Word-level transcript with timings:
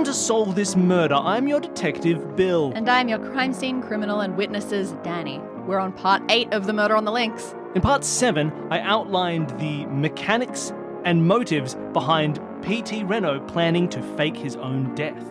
welcome 0.00 0.14
to 0.14 0.18
Solve 0.18 0.54
This 0.54 0.76
Murder. 0.76 1.16
I'm 1.16 1.46
your 1.46 1.60
detective, 1.60 2.34
Bill. 2.34 2.72
And 2.74 2.88
I'm 2.88 3.10
your 3.10 3.18
crime 3.18 3.52
scene 3.52 3.82
criminal 3.82 4.20
and 4.20 4.34
witnesses, 4.34 4.94
Dani. 5.02 5.44
We're 5.66 5.78
on 5.78 5.92
part 5.92 6.22
8 6.30 6.54
of 6.54 6.66
The 6.66 6.72
Murder 6.72 6.96
on 6.96 7.04
the 7.04 7.12
Links. 7.12 7.54
In 7.74 7.82
part 7.82 8.02
7, 8.02 8.50
I 8.70 8.80
outlined 8.80 9.50
the 9.60 9.84
mechanics 9.88 10.72
and 11.04 11.26
motives 11.26 11.74
behind 11.92 12.40
P.T. 12.62 13.04
Renault 13.04 13.40
planning 13.40 13.90
to 13.90 14.00
fake 14.16 14.38
his 14.38 14.56
own 14.56 14.94
death. 14.94 15.22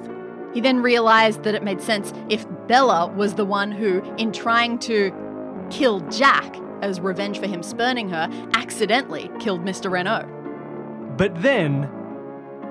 He 0.54 0.62
then 0.62 0.84
realized 0.84 1.42
that 1.46 1.56
it 1.56 1.64
made 1.64 1.82
sense 1.82 2.14
if 2.30 2.46
Bella 2.68 3.08
was 3.08 3.34
the 3.34 3.46
one 3.46 3.72
who, 3.72 4.04
in 4.18 4.32
trying 4.32 4.78
to 4.80 5.12
kill 5.72 6.02
Jack 6.12 6.56
as 6.84 7.00
revenge 7.00 7.40
for 7.40 7.48
him 7.48 7.64
spurning 7.64 8.08
her, 8.10 8.30
accidentally 8.54 9.32
killed 9.40 9.66
Mr. 9.66 9.90
Renault. 9.90 10.28
But 11.18 11.42
then, 11.42 11.90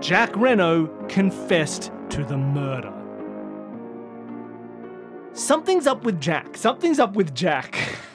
Jack 0.01 0.31
Renault 0.37 0.87
confessed 1.09 1.91
to 2.11 2.25
the 2.25 2.37
murder. 2.37 2.95
Something's 5.33 5.87
up 5.87 6.05
with 6.05 6.21
Jack. 6.21 6.57
Something's 6.57 6.99
up 6.99 7.15
with 7.15 7.35
Jack. 7.35 7.77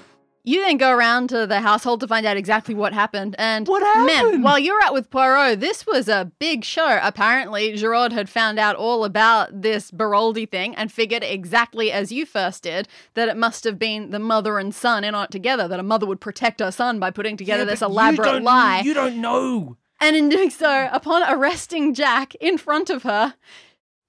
You 0.45 0.59
then 0.59 0.75
go 0.75 0.91
around 0.91 1.29
to 1.29 1.47
the 1.47 1.61
household 1.61 2.01
to 2.01 2.07
find 2.09 2.25
out 2.25 2.35
exactly 2.35 2.75
what 2.75 2.91
happened. 2.91 3.33
And 3.39 3.65
What 3.65 3.79
man, 4.05 4.09
happened? 4.25 4.43
while 4.43 4.59
you're 4.59 4.83
out 4.83 4.91
with 4.93 5.09
Poirot, 5.09 5.61
this 5.61 5.87
was 5.87 6.09
a 6.09 6.33
big 6.37 6.65
show. 6.65 6.99
Apparently, 7.01 7.71
Giraud 7.77 8.11
had 8.11 8.27
found 8.29 8.59
out 8.59 8.75
all 8.75 9.05
about 9.05 9.61
this 9.61 9.89
Beroldy 9.89 10.45
thing 10.51 10.75
and 10.75 10.91
figured 10.91 11.23
exactly 11.23 11.93
as 11.93 12.11
you 12.11 12.25
first 12.25 12.63
did 12.63 12.89
that 13.13 13.29
it 13.29 13.37
must 13.37 13.63
have 13.63 13.79
been 13.79 14.09
the 14.09 14.19
mother 14.19 14.59
and 14.59 14.75
son 14.75 15.05
in 15.05 15.15
on 15.15 15.23
it 15.23 15.31
together. 15.31 15.65
That 15.69 15.79
a 15.79 15.81
mother 15.83 16.05
would 16.05 16.19
protect 16.19 16.59
her 16.59 16.71
son 16.71 16.99
by 16.99 17.09
putting 17.09 17.37
together 17.37 17.61
Yeah, 17.63 17.69
this 17.69 17.79
but 17.79 17.87
you 17.87 17.93
elaborate 17.93 18.43
lie. 18.43 18.81
You 18.83 18.93
don't 18.93 19.21
know. 19.21 19.77
And 19.99 20.15
in 20.15 20.29
doing 20.29 20.49
so, 20.49 20.89
upon 20.91 21.23
arresting 21.31 21.93
Jack 21.93 22.35
in 22.35 22.57
front 22.57 22.89
of 22.89 23.03
her, 23.03 23.35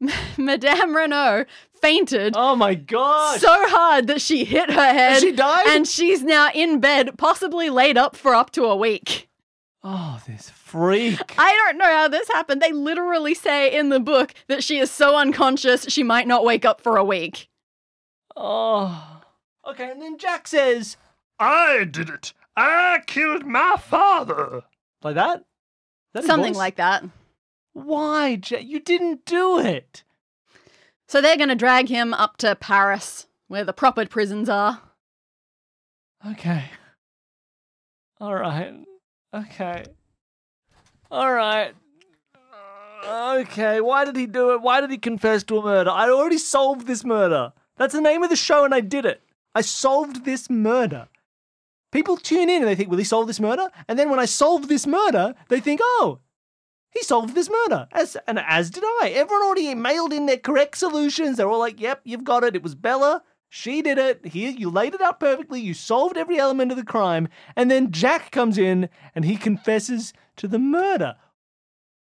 Madame 0.36 0.94
Renault 0.96 1.44
fainted 1.80 2.34
Oh 2.36 2.56
my 2.56 2.74
god. 2.74 3.40
so 3.40 3.48
hard 3.68 4.06
that 4.08 4.20
she 4.20 4.44
hit 4.44 4.70
her 4.70 4.92
head. 4.92 5.20
she 5.20 5.32
died? 5.32 5.66
And 5.68 5.86
she's 5.86 6.22
now 6.22 6.50
in 6.54 6.80
bed, 6.80 7.16
possibly 7.18 7.70
laid 7.70 7.96
up 7.96 8.16
for 8.16 8.34
up 8.34 8.50
to 8.52 8.64
a 8.64 8.76
week. 8.76 9.28
oh, 9.84 10.20
this 10.26 10.50
freak. 10.50 11.34
I 11.38 11.52
don't 11.52 11.78
know 11.78 11.84
how 11.84 12.08
this 12.08 12.26
happened. 12.28 12.60
They 12.60 12.72
literally 12.72 13.34
say 13.34 13.76
in 13.76 13.90
the 13.90 14.00
book 14.00 14.34
that 14.48 14.64
she 14.64 14.78
is 14.78 14.90
so 14.90 15.14
unconscious 15.16 15.84
she 15.88 16.02
might 16.02 16.26
not 16.26 16.44
wake 16.44 16.64
up 16.64 16.80
for 16.80 16.96
a 16.96 17.04
week. 17.04 17.48
Oh. 18.36 19.20
Okay, 19.66 19.90
and 19.90 20.02
then 20.02 20.18
Jack 20.18 20.48
says, 20.48 20.96
I 21.38 21.84
did 21.84 22.08
it. 22.10 22.32
I 22.56 23.00
killed 23.06 23.46
my 23.46 23.76
father. 23.78 24.62
like 25.02 25.14
that? 25.14 25.44
That 26.14 26.24
Something 26.24 26.54
voice? 26.54 26.58
like 26.58 26.76
that. 26.76 27.04
Why, 27.74 28.36
Jack? 28.36 28.64
You 28.64 28.80
didn't 28.80 29.24
do 29.26 29.58
it. 29.58 30.04
So 31.08 31.20
they're 31.20 31.36
going 31.36 31.48
to 31.50 31.54
drag 31.54 31.88
him 31.88 32.14
up 32.14 32.36
to 32.38 32.54
Paris, 32.54 33.26
where 33.48 33.64
the 33.64 33.72
proper 33.72 34.06
prisons 34.06 34.48
are. 34.48 34.80
Okay. 36.26 36.64
All 38.20 38.34
right. 38.34 38.74
Okay. 39.34 39.84
All 41.10 41.32
right. 41.32 41.74
Okay. 43.06 43.80
Why 43.80 44.04
did 44.04 44.16
he 44.16 44.26
do 44.26 44.54
it? 44.54 44.62
Why 44.62 44.80
did 44.80 44.90
he 44.90 44.98
confess 44.98 45.42
to 45.44 45.58
a 45.58 45.62
murder? 45.62 45.90
I 45.90 46.08
already 46.08 46.38
solved 46.38 46.86
this 46.86 47.04
murder. 47.04 47.52
That's 47.76 47.92
the 47.92 48.00
name 48.00 48.22
of 48.22 48.30
the 48.30 48.36
show, 48.36 48.64
and 48.64 48.72
I 48.72 48.80
did 48.80 49.04
it. 49.04 49.20
I 49.54 49.60
solved 49.60 50.24
this 50.24 50.48
murder. 50.48 51.08
People 51.94 52.16
tune 52.16 52.50
in 52.50 52.60
and 52.60 52.66
they 52.66 52.74
think, 52.74 52.90
will 52.90 52.98
he 52.98 53.04
solve 53.04 53.28
this 53.28 53.38
murder? 53.38 53.70
And 53.86 53.96
then 53.96 54.10
when 54.10 54.18
I 54.18 54.24
solve 54.24 54.66
this 54.66 54.84
murder, 54.84 55.32
they 55.48 55.60
think, 55.60 55.80
oh, 55.80 56.18
he 56.90 57.00
solved 57.02 57.36
this 57.36 57.48
murder. 57.48 57.86
As 57.92 58.16
and 58.26 58.40
as 58.40 58.68
did 58.68 58.82
I. 58.82 59.12
Everyone 59.14 59.44
already 59.44 59.72
mailed 59.76 60.12
in 60.12 60.26
their 60.26 60.36
correct 60.36 60.76
solutions. 60.76 61.36
They're 61.36 61.48
all 61.48 61.60
like, 61.60 61.80
yep, 61.80 62.00
you've 62.02 62.24
got 62.24 62.42
it. 62.42 62.56
It 62.56 62.64
was 62.64 62.74
Bella. 62.74 63.22
She 63.48 63.80
did 63.80 63.98
it. 63.98 64.26
Here, 64.26 64.50
you 64.50 64.70
laid 64.70 64.94
it 64.94 65.00
out 65.00 65.20
perfectly. 65.20 65.60
You 65.60 65.72
solved 65.72 66.16
every 66.16 66.36
element 66.36 66.72
of 66.72 66.76
the 66.76 66.84
crime. 66.84 67.28
And 67.54 67.70
then 67.70 67.92
Jack 67.92 68.32
comes 68.32 68.58
in 68.58 68.88
and 69.14 69.24
he 69.24 69.36
confesses 69.36 70.12
to 70.38 70.48
the 70.48 70.58
murder. 70.58 71.14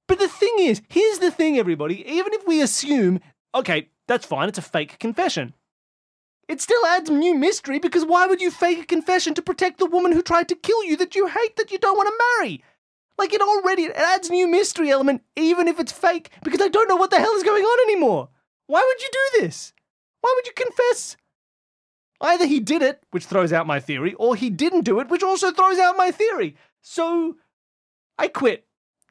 But 0.08 0.18
the 0.18 0.28
thing 0.28 0.56
is, 0.58 0.82
here's 0.90 1.20
the 1.20 1.30
thing, 1.30 1.60
everybody. 1.60 2.04
Even 2.10 2.34
if 2.34 2.48
we 2.48 2.60
assume, 2.60 3.20
okay, 3.54 3.90
that's 4.08 4.26
fine, 4.26 4.50
it's 4.50 4.58
a 4.58 4.64
fake 4.64 4.98
confession. 4.98 5.54
It 6.48 6.62
still 6.62 6.86
adds 6.86 7.10
new 7.10 7.34
mystery 7.34 7.80
because 7.80 8.06
why 8.06 8.28
would 8.28 8.42
you 8.42 8.52
fake 8.52 8.80
a 8.80 8.86
confession 8.86 9.34
to 9.34 9.42
protect 9.42 9.80
the 9.80 9.86
woman 9.86 10.12
who 10.12 10.22
tried 10.22 10.48
to 10.50 10.56
kill 10.56 10.84
you 10.84 10.96
that 10.98 11.16
you 11.16 11.28
hate 11.28 11.56
that 11.56 11.72
you 11.72 11.80
don't 11.80 11.98
want 11.98 12.08
to 12.08 12.24
marry? 12.40 12.64
Like 13.18 13.34
it 13.34 13.42
already 13.42 13.84
it 13.84 13.96
adds 13.96 14.30
new 14.30 14.48
mystery 14.48 14.92
element 14.92 15.24
even 15.36 15.68
if 15.68 15.80
it's 15.80 15.92
fake 15.92 16.30
because 16.44 16.62
I 16.62 16.68
don't 16.68 16.88
know 16.88 16.98
what 16.98 17.12
the 17.12 17.20
hell 17.20 17.34
is 17.34 17.44
going 17.44 17.64
on 17.64 17.90
anymore. 17.90 18.30
Why 18.68 18.84
would 18.86 19.02
you 19.02 19.10
do 19.12 19.42
this? 19.42 19.74
Why 20.22 20.34
would 20.36 20.48
you 20.48 20.54
confess? 20.54 21.18
Either 22.22 22.46
he 22.46 22.60
did 22.60 22.82
it, 22.82 23.04
which 23.12 23.26
throws 23.26 23.52
out 23.52 23.68
my 23.68 23.80
theory, 23.80 24.14
or 24.16 24.36
he 24.36 24.50
didn't 24.50 24.82
do 24.86 25.00
it, 25.00 25.10
which 25.10 25.24
also 25.24 25.52
throws 25.52 25.78
out 25.78 25.98
my 25.98 26.12
theory. 26.12 26.56
So 26.82 27.36
I 28.18 28.28
quit. 28.28 28.65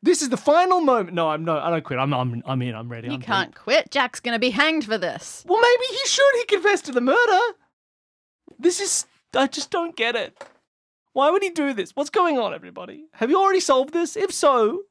This 0.04 0.20
is 0.20 0.28
the 0.28 0.36
final 0.36 0.82
moment. 0.82 1.14
No, 1.14 1.30
I'm 1.30 1.46
no, 1.46 1.58
I 1.58 1.70
don't 1.70 1.82
quit. 1.82 1.98
I'm 1.98 2.12
I'm, 2.12 2.42
I'm 2.44 2.60
in. 2.60 2.74
I'm 2.74 2.90
ready. 2.90 3.08
You 3.08 3.14
I'm 3.14 3.22
can't 3.22 3.54
quit. 3.54 3.90
Jack's 3.90 4.20
going 4.20 4.34
to 4.34 4.38
be 4.38 4.50
hanged 4.50 4.84
for 4.84 4.98
this. 4.98 5.42
well, 5.48 5.58
maybe 5.58 5.98
he 5.98 6.06
should. 6.06 6.34
He 6.36 6.44
confessed 6.44 6.84
to 6.84 6.92
the 6.92 7.00
murder. 7.00 7.40
This 8.58 8.80
is. 8.80 9.06
I 9.34 9.46
just 9.46 9.70
don't 9.70 9.96
get 9.96 10.14
it. 10.14 10.36
Why 11.14 11.30
would 11.30 11.42
he 11.42 11.48
do 11.48 11.72
this? 11.72 11.92
What's 11.96 12.10
going 12.10 12.38
on, 12.38 12.52
everybody? 12.52 13.06
Have 13.14 13.30
you 13.30 13.40
already 13.40 13.60
solved 13.60 13.94
this? 13.94 14.14
If 14.14 14.30
so, 14.30 14.82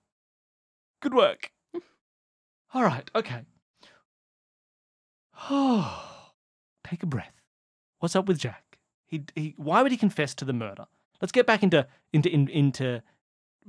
good 0.99 1.13
work. 1.13 1.51
All 2.73 2.83
right, 2.83 3.09
okay. 3.13 3.41
Oh, 5.47 6.31
take 6.87 7.03
a 7.03 7.05
breath. 7.05 7.39
What's 7.99 8.15
up 8.15 8.25
with 8.25 8.39
Jack? 8.39 8.79
He, 9.05 9.25
he, 9.35 9.53
why 9.57 9.83
would 9.83 9.91
he 9.91 9.97
confess 9.97 10.33
to 10.35 10.45
the 10.45 10.53
murder? 10.53 10.87
Let's 11.21 11.31
get 11.31 11.45
back 11.45 11.61
into 11.61 11.85
into 12.11 12.29
in, 12.29 12.47
into 12.47 13.03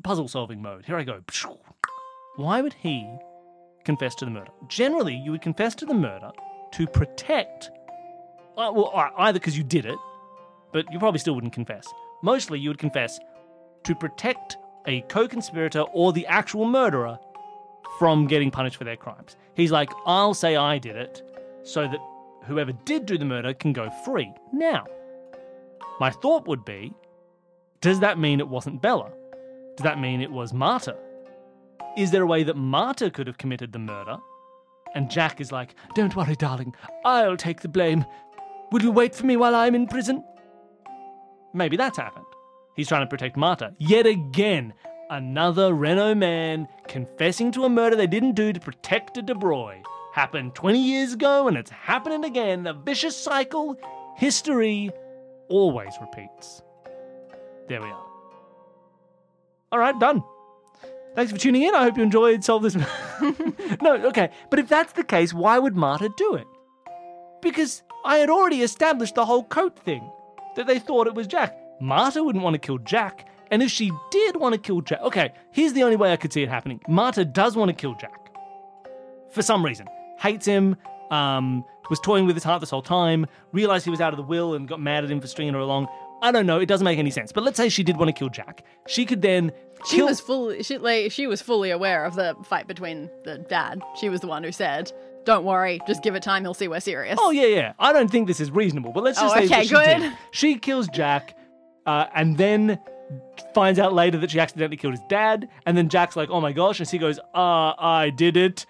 puzzle 0.02 0.28
solving 0.28 0.60
mode. 0.62 0.84
Here 0.86 0.96
I 0.96 1.04
go. 1.04 1.20
Why 2.36 2.60
would 2.62 2.74
he 2.74 3.08
confess 3.84 4.14
to 4.16 4.24
the 4.24 4.30
murder? 4.30 4.50
Generally, 4.68 5.16
you 5.16 5.30
would 5.30 5.42
confess 5.42 5.74
to 5.76 5.86
the 5.86 5.94
murder 5.94 6.30
to 6.72 6.86
protect. 6.86 7.70
uh, 8.56 8.70
Well, 8.74 8.90
either 9.18 9.38
because 9.38 9.56
you 9.56 9.64
did 9.64 9.86
it, 9.86 9.98
but 10.72 10.84
you 10.92 10.98
probably 10.98 11.20
still 11.20 11.34
wouldn't 11.34 11.52
confess. 11.52 11.86
Mostly, 12.22 12.58
you 12.58 12.70
would 12.70 12.78
confess 12.78 13.20
to 13.84 13.94
protect 13.94 14.56
a 14.86 15.02
co-conspirator 15.02 15.80
or 15.92 16.12
the 16.12 16.26
actual 16.26 16.64
murderer 16.64 17.18
from 17.98 18.26
getting 18.26 18.50
punished 18.50 18.76
for 18.76 18.84
their 18.84 18.96
crimes. 18.96 19.36
He's 19.54 19.70
like, 19.70 19.90
I'll 20.06 20.34
say 20.34 20.56
I 20.56 20.78
did 20.78 20.96
it, 20.96 21.22
so 21.62 21.82
that 21.86 21.98
whoever 22.44 22.72
did 22.72 23.06
do 23.06 23.16
the 23.16 23.24
murder 23.24 23.54
can 23.54 23.72
go 23.72 23.88
free. 24.04 24.32
Now, 24.52 24.84
my 26.00 26.10
thought 26.10 26.46
would 26.48 26.64
be, 26.64 26.92
does 27.80 28.00
that 28.00 28.18
mean 28.18 28.40
it 28.40 28.48
wasn't 28.48 28.82
Bella? 28.82 29.12
Does 29.76 29.84
that 29.84 29.98
mean 30.00 30.20
it 30.20 30.30
was 30.30 30.52
Marta? 30.52 30.96
Is 31.96 32.10
there 32.10 32.22
a 32.22 32.26
way 32.26 32.42
that 32.44 32.56
Marta 32.56 33.10
could 33.10 33.26
have 33.26 33.38
committed 33.38 33.72
the 33.72 33.78
murder? 33.78 34.16
And 34.94 35.10
Jack 35.10 35.40
is 35.40 35.50
like, 35.50 35.74
Don't 35.94 36.14
worry, 36.14 36.36
darling, 36.36 36.74
I'll 37.04 37.36
take 37.36 37.60
the 37.60 37.68
blame. 37.68 38.04
Will 38.70 38.82
you 38.82 38.92
wait 38.92 39.14
for 39.14 39.26
me 39.26 39.36
while 39.36 39.54
I'm 39.54 39.74
in 39.74 39.86
prison? 39.86 40.24
Maybe 41.52 41.76
that's 41.76 41.98
happened. 41.98 42.26
He's 42.76 42.88
trying 42.88 43.02
to 43.02 43.10
protect 43.10 43.36
Marta. 43.36 43.74
Yet 43.78 44.06
again, 44.06 44.74
another 45.10 45.74
Renault 45.74 46.16
man 46.16 46.68
confessing 46.88 47.52
to 47.52 47.64
a 47.64 47.68
murder 47.68 47.96
they 47.96 48.06
didn't 48.06 48.32
do 48.34 48.52
to 48.52 48.60
protect 48.60 49.16
a 49.16 49.22
De 49.22 49.34
Broy. 49.34 49.80
Happened 50.12 50.54
20 50.54 50.80
years 50.80 51.12
ago 51.12 51.48
and 51.48 51.56
it's 51.56 51.70
happening 51.70 52.24
again. 52.24 52.62
The 52.62 52.72
vicious 52.72 53.16
cycle. 53.16 53.76
History 54.16 54.90
always 55.48 55.92
repeats. 56.00 56.62
There 57.68 57.82
we 57.82 57.88
are. 57.88 58.13
All 59.74 59.80
right, 59.80 59.98
done. 59.98 60.22
Thanks 61.16 61.32
for 61.32 61.38
tuning 61.38 61.62
in. 61.62 61.74
I 61.74 61.82
hope 61.82 61.96
you 61.96 62.04
enjoyed 62.04 62.44
Solve 62.44 62.62
This. 62.62 62.76
no, 63.82 63.96
okay. 64.04 64.30
But 64.48 64.60
if 64.60 64.68
that's 64.68 64.92
the 64.92 65.02
case, 65.02 65.34
why 65.34 65.58
would 65.58 65.74
Marta 65.74 66.10
do 66.16 66.36
it? 66.36 66.46
Because 67.42 67.82
I 68.04 68.18
had 68.18 68.30
already 68.30 68.62
established 68.62 69.16
the 69.16 69.24
whole 69.24 69.42
coat 69.42 69.76
thing 69.76 70.08
that 70.54 70.68
they 70.68 70.78
thought 70.78 71.08
it 71.08 71.16
was 71.16 71.26
Jack. 71.26 71.58
Marta 71.80 72.22
wouldn't 72.22 72.44
want 72.44 72.54
to 72.54 72.60
kill 72.60 72.78
Jack. 72.78 73.28
And 73.50 73.64
if 73.64 73.70
she 73.72 73.90
did 74.12 74.36
want 74.36 74.52
to 74.52 74.60
kill 74.60 74.80
Jack, 74.80 75.00
okay, 75.00 75.32
here's 75.50 75.72
the 75.72 75.82
only 75.82 75.96
way 75.96 76.12
I 76.12 76.16
could 76.16 76.32
see 76.32 76.44
it 76.44 76.48
happening. 76.48 76.80
Marta 76.86 77.24
does 77.24 77.56
want 77.56 77.68
to 77.68 77.74
kill 77.74 77.96
Jack 77.96 78.30
for 79.32 79.42
some 79.42 79.64
reason. 79.64 79.88
Hates 80.20 80.46
him, 80.46 80.76
um, 81.10 81.64
was 81.90 81.98
toying 81.98 82.26
with 82.26 82.36
his 82.36 82.44
heart 82.44 82.60
this 82.60 82.70
whole 82.70 82.80
time, 82.80 83.26
realized 83.50 83.84
he 83.84 83.90
was 83.90 84.00
out 84.00 84.12
of 84.12 84.18
the 84.18 84.22
will 84.22 84.54
and 84.54 84.68
got 84.68 84.80
mad 84.80 85.02
at 85.02 85.10
him 85.10 85.20
for 85.20 85.26
stringing 85.26 85.54
her 85.54 85.60
along. 85.60 85.88
I 86.24 86.32
don't 86.32 86.46
know, 86.46 86.58
it 86.58 86.66
doesn't 86.66 86.84
make 86.84 86.98
any 86.98 87.10
sense. 87.10 87.32
But 87.32 87.44
let's 87.44 87.56
say 87.56 87.68
she 87.68 87.82
did 87.82 87.96
want 87.98 88.08
to 88.08 88.12
kill 88.12 88.28
Jack. 88.30 88.64
She 88.88 89.04
could 89.04 89.20
then 89.22 89.52
She 89.88 89.96
kill 89.98 90.06
was 90.06 90.20
fully 90.20 90.62
she 90.62 90.78
like 90.78 91.12
she 91.12 91.26
was 91.26 91.42
fully 91.42 91.70
aware 91.70 92.04
of 92.04 92.14
the 92.16 92.34
fight 92.44 92.66
between 92.66 93.10
the 93.24 93.38
dad. 93.38 93.82
She 94.00 94.08
was 94.08 94.20
the 94.20 94.26
one 94.26 94.42
who 94.42 94.50
said, 94.50 94.90
"Don't 95.24 95.44
worry, 95.44 95.80
just 95.86 96.02
give 96.02 96.14
it 96.14 96.22
time. 96.22 96.42
He'll 96.42 96.54
see 96.54 96.66
we're 96.68 96.80
serious." 96.80 97.18
Oh 97.20 97.30
yeah, 97.30 97.46
yeah. 97.46 97.72
I 97.78 97.92
don't 97.92 98.10
think 98.10 98.26
this 98.26 98.40
is 98.40 98.50
reasonable, 98.50 98.92
but 98.92 99.04
let's 99.04 99.20
just 99.20 99.34
Oh, 99.36 99.38
say 99.38 99.44
okay, 99.44 99.54
that 99.56 99.66
she 99.66 99.74
good. 99.74 100.00
did. 100.10 100.12
She 100.32 100.58
kills 100.58 100.88
Jack, 100.88 101.36
uh, 101.86 102.06
and 102.14 102.38
then 102.38 102.78
finds 103.54 103.78
out 103.78 103.92
later 103.92 104.16
that 104.18 104.30
she 104.30 104.40
accidentally 104.40 104.78
killed 104.78 104.94
his 104.94 105.02
dad. 105.10 105.48
And 105.66 105.76
then 105.76 105.88
Jack's 105.90 106.16
like, 106.16 106.30
"Oh 106.30 106.40
my 106.40 106.52
gosh!" 106.52 106.80
And 106.80 106.88
she 106.88 106.96
goes, 106.98 107.20
"Ah, 107.34 107.74
I 107.78 108.08
did 108.10 108.36
it." 108.38 108.64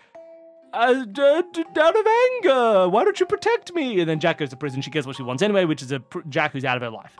uh, 0.72 1.04
out 1.06 1.96
of 1.96 2.06
anger. 2.34 2.88
Why 2.88 3.04
don't 3.04 3.20
you 3.20 3.26
protect 3.26 3.72
me? 3.74 4.00
And 4.00 4.10
then 4.10 4.18
Jack 4.18 4.38
goes 4.38 4.48
to 4.50 4.56
prison. 4.56 4.82
She 4.82 4.90
gets 4.90 5.06
what 5.06 5.14
she 5.14 5.22
wants 5.22 5.40
anyway, 5.40 5.66
which 5.66 5.82
is 5.82 5.92
a 5.92 6.00
pr- 6.00 6.18
Jack 6.28 6.50
who's 6.52 6.64
out 6.64 6.76
of 6.76 6.82
her 6.82 6.90
life. 6.90 7.16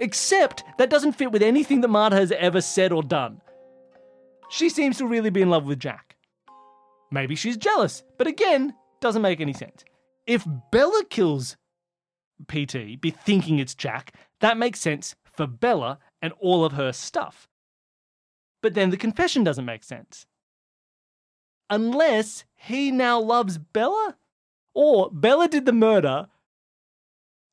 Except 0.00 0.64
that 0.78 0.90
doesn't 0.90 1.12
fit 1.12 1.32
with 1.32 1.42
anything 1.42 1.80
that 1.80 1.88
Marta 1.88 2.16
has 2.16 2.32
ever 2.32 2.60
said 2.60 2.92
or 2.92 3.02
done. 3.02 3.40
She 4.50 4.68
seems 4.68 4.98
to 4.98 5.06
really 5.06 5.30
be 5.30 5.42
in 5.42 5.50
love 5.50 5.66
with 5.66 5.80
Jack. 5.80 6.16
Maybe 7.10 7.34
she's 7.34 7.56
jealous, 7.56 8.02
but 8.18 8.26
again, 8.26 8.74
doesn't 9.00 9.22
make 9.22 9.40
any 9.40 9.52
sense. 9.52 9.84
If 10.26 10.46
Bella 10.70 11.04
kills 11.08 11.56
PT, 12.48 13.00
be 13.00 13.10
thinking 13.10 13.58
it's 13.58 13.74
Jack, 13.74 14.14
that 14.40 14.58
makes 14.58 14.80
sense 14.80 15.14
for 15.24 15.46
Bella 15.46 15.98
and 16.20 16.32
all 16.40 16.64
of 16.64 16.72
her 16.72 16.92
stuff. 16.92 17.48
But 18.62 18.74
then 18.74 18.90
the 18.90 18.96
confession 18.96 19.44
doesn't 19.44 19.64
make 19.64 19.84
sense. 19.84 20.26
Unless 21.70 22.44
he 22.54 22.90
now 22.90 23.20
loves 23.20 23.58
Bella? 23.58 24.16
Or 24.74 25.10
Bella 25.10 25.48
did 25.48 25.66
the 25.66 25.72
murder, 25.72 26.26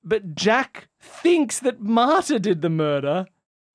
but 0.04 0.36
Jack 0.36 0.88
thinks 1.00 1.60
that 1.60 1.82
Marta 1.82 2.40
did 2.40 2.62
the 2.62 2.70
murder 2.70 3.28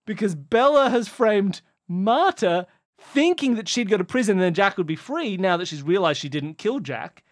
because 0.07 0.35
Bella 0.35 0.91
has 0.91 1.09
framed 1.09 1.61
Marta 1.89 2.67
thinking 3.01 3.55
that 3.55 3.69
she'd 3.69 3.89
go 3.89 3.97
to 3.97 4.05
prison 4.05 4.39
and 4.39 4.43
then 4.43 4.55
Jack 4.55 4.77
would 4.77 4.87
be 4.87 4.97
free 4.97 5.37
now 5.37 5.57
that 5.57 5.69
she's 5.69 5.83
realized 5.83 6.21
she 6.21 6.29
didn't 6.29 6.59
kill 6.59 6.81
Jack. 6.81 7.25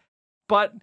But 0.49 0.75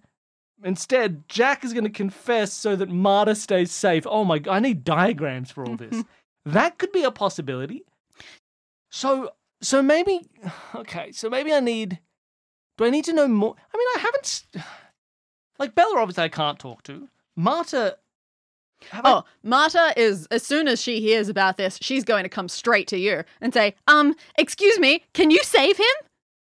instead, 0.62 1.28
Jack 1.28 1.64
is 1.64 1.72
going 1.72 1.84
to 1.84 1.90
confess 1.90 2.52
so 2.52 2.76
that 2.76 2.90
Marta 2.90 3.34
stays 3.34 3.72
safe. 3.72 4.06
Oh 4.08 4.24
my 4.24 4.38
god, 4.38 4.56
I 4.56 4.60
need 4.60 4.84
diagrams 4.84 5.50
for 5.50 5.64
all 5.66 5.76
this. 5.76 6.04
that 6.44 6.78
could 6.78 6.92
be 6.92 7.02
a 7.02 7.10
possibility. 7.10 7.84
So 8.90 9.30
so 9.60 9.82
maybe 9.82 10.20
okay, 10.74 11.12
so 11.12 11.30
maybe 11.30 11.52
I 11.52 11.60
need 11.60 11.98
do 12.76 12.84
I 12.84 12.90
need 12.90 13.04
to 13.06 13.12
know 13.12 13.28
more? 13.28 13.54
I 13.72 13.76
mean, 13.76 13.88
I 13.96 13.98
haven't 14.00 14.46
like 15.58 15.74
Bella 15.74 15.98
obviously 15.98 16.24
I 16.24 16.28
can't 16.28 16.58
talk 16.58 16.82
to. 16.84 17.08
Marta 17.36 17.96
have 18.90 19.04
I- 19.06 19.10
Oh, 19.12 19.24
Marta 19.42 19.92
is, 19.96 20.26
as 20.30 20.42
soon 20.42 20.68
as 20.68 20.80
she 20.80 21.00
hears 21.00 21.28
about 21.28 21.56
this, 21.56 21.78
she's 21.80 22.04
going 22.04 22.22
to 22.24 22.28
come 22.28 22.48
straight 22.48 22.88
to 22.88 22.98
you 22.98 23.24
and 23.40 23.52
say, 23.52 23.74
um, 23.86 24.14
excuse 24.38 24.78
me, 24.78 25.04
can 25.14 25.30
you 25.30 25.42
save 25.42 25.76
him? 25.76 25.86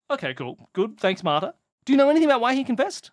Okay, 0.09 0.33
cool. 0.33 0.69
Good. 0.73 0.99
Thanks, 0.99 1.23
Marta. 1.23 1.53
Do 1.85 1.93
you 1.93 1.97
know 1.97 2.09
anything 2.09 2.27
about 2.27 2.41
why 2.41 2.53
he 2.55 2.63
confessed? 2.63 3.11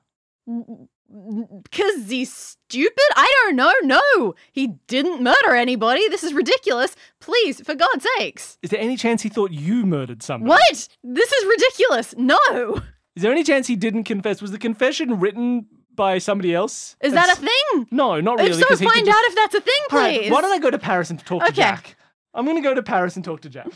Because 1.63 2.09
he's 2.11 2.35
stupid? 2.35 2.93
I 3.17 3.33
don't 3.45 3.57
know. 3.57 3.73
No, 3.83 4.35
he 4.53 4.75
didn't 4.89 5.23
murder 5.23 5.55
anybody. 5.55 6.07
This 6.09 6.23
is 6.23 6.35
ridiculous. 6.35 6.95
Please, 7.21 7.61
for 7.63 7.75
God's 7.75 8.07
sakes. 8.19 8.59
Is 8.63 8.71
there 8.71 8.81
any 8.81 8.97
chance 8.97 9.23
he 9.23 9.29
thought 9.31 9.51
you 9.53 9.87
murdered 9.87 10.23
somebody? 10.23 10.51
What? 10.51 10.89
This 11.03 11.33
is 11.33 11.47
ridiculous. 11.47 12.15
No. 12.19 12.83
Is 13.17 13.23
there 13.23 13.33
any 13.33 13.43
chance 13.43 13.67
he 13.67 13.77
didn't 13.77 14.05
confess? 14.05 14.43
Was 14.43 14.53
the 14.53 14.59
confession 14.59 15.19
written 15.19 15.67
by 15.99 16.17
somebody 16.17 16.55
else? 16.55 16.97
Is 17.03 17.13
that 17.13 17.29
a 17.29 17.37
thing? 17.39 17.87
No, 17.91 18.19
not 18.23 18.39
really. 18.39 18.51
if 18.53 18.57
so, 18.57 18.77
find 18.77 19.05
just- 19.05 19.09
out 19.11 19.25
if 19.25 19.35
that's 19.35 19.55
a 19.55 19.61
thing, 19.61 19.83
right, 19.93 20.21
please. 20.21 20.31
why 20.31 20.41
don't 20.41 20.53
I 20.53 20.59
go 20.59 20.71
to 20.71 20.79
Paris 20.79 21.11
and 21.11 21.19
talk 21.25 21.43
to 21.43 21.49
Okay. 21.49 21.57
Jack? 21.57 21.97
I'm 22.33 22.47
going 22.47 22.57
to 22.57 22.63
go 22.63 22.73
to 22.73 22.83
Paris 22.83 23.17
and 23.17 23.25
talk 23.25 23.43
to 23.43 23.51
Jack. 23.51 23.67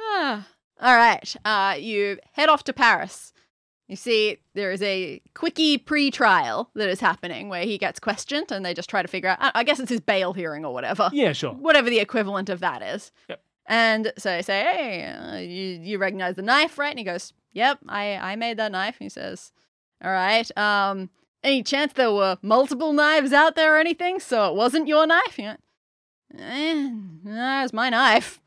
Ah. 0.00 0.46
All 0.80 0.94
right. 0.96 1.36
Uh, 1.44 1.76
you 1.78 2.18
head 2.32 2.48
off 2.50 2.64
to 2.64 2.72
Paris. 2.72 3.32
You 3.88 3.96
see, 3.96 4.38
there 4.54 4.72
is 4.72 4.82
a 4.82 5.20
quickie 5.34 5.78
pre-trial 5.78 6.70
that 6.74 6.88
is 6.88 7.00
happening 7.00 7.48
where 7.48 7.62
he 7.62 7.78
gets 7.78 8.00
questioned, 8.00 8.50
and 8.50 8.66
they 8.66 8.74
just 8.74 8.90
try 8.90 9.00
to 9.00 9.08
figure 9.08 9.30
out. 9.30 9.38
I 9.40 9.52
I 9.54 9.62
guess 9.64 9.78
it's 9.78 9.90
his 9.90 10.00
bail 10.00 10.32
hearing 10.32 10.64
or 10.64 10.74
whatever. 10.74 11.08
Yeah, 11.12 11.32
sure. 11.32 11.52
whatever 11.52 11.88
the 11.88 12.00
equivalent 12.00 12.48
of 12.50 12.60
that 12.60 12.82
is. 12.82 13.12
Yep. 13.28 13.40
And 13.68 14.12
so 14.18 14.32
I 14.32 14.40
say, 14.42 14.60
hey, 14.62 15.04
uh, 15.06 15.36
you, 15.38 15.80
you 15.82 15.98
recognize 15.98 16.36
the 16.36 16.42
knife, 16.42 16.78
right? 16.78 16.90
And 16.90 16.98
he 16.98 17.04
goes, 17.04 17.32
yep, 17.52 17.78
I, 17.88 18.14
I 18.16 18.36
made 18.36 18.58
that 18.58 18.70
knife. 18.72 18.96
And 19.00 19.04
he 19.06 19.08
says, 19.08 19.50
all 20.04 20.10
right, 20.12 20.48
um, 20.58 21.10
any 21.46 21.62
chance 21.62 21.92
there 21.92 22.12
were 22.12 22.36
multiple 22.42 22.92
knives 22.92 23.32
out 23.32 23.54
there 23.54 23.76
or 23.76 23.78
anything? 23.78 24.18
So 24.18 24.50
it 24.50 24.56
wasn't 24.56 24.88
your 24.88 25.06
knife? 25.06 25.38
You 25.38 25.44
went, 25.44 25.60
eh, 26.36 26.90
no, 27.24 27.62
it's 27.62 27.72
my 27.72 27.88
knife. 27.88 28.40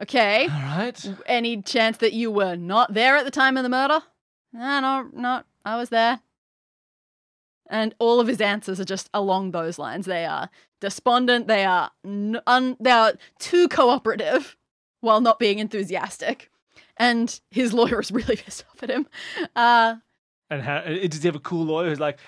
Okay. 0.00 0.44
All 0.44 0.78
right. 0.78 1.14
Any 1.26 1.60
chance 1.60 1.98
that 1.98 2.12
you 2.12 2.30
were 2.30 2.56
not 2.56 2.94
there 2.94 3.16
at 3.16 3.24
the 3.24 3.30
time 3.30 3.56
of 3.56 3.64
the 3.64 3.68
murder? 3.68 4.00
No, 4.52 4.80
no, 4.80 5.10
no, 5.12 5.42
I 5.64 5.76
was 5.76 5.90
there. 5.90 6.20
And 7.68 7.94
all 7.98 8.18
of 8.20 8.26
his 8.26 8.40
answers 8.40 8.80
are 8.80 8.84
just 8.84 9.10
along 9.12 9.50
those 9.50 9.78
lines. 9.78 10.06
They 10.06 10.24
are 10.24 10.50
despondent. 10.80 11.46
They 11.46 11.64
are 11.64 11.90
un- 12.04 12.76
they 12.80 12.90
are 12.90 13.14
too 13.38 13.68
cooperative 13.68 14.56
while 15.00 15.20
not 15.20 15.38
being 15.38 15.58
enthusiastic. 15.58 16.50
And 16.96 17.40
his 17.50 17.72
lawyer 17.72 18.00
is 18.00 18.10
really 18.10 18.36
pissed 18.44 18.64
off 18.70 18.82
at 18.82 18.90
him. 18.90 19.06
Uh, 19.54 19.96
And 20.50 20.62
how, 20.62 20.78
uh, 20.78 21.06
does 21.06 21.22
he 21.22 21.28
have 21.28 21.36
a 21.36 21.40
cool 21.40 21.64
lawyer 21.64 21.88
who's 21.88 22.00
like, 22.00 22.18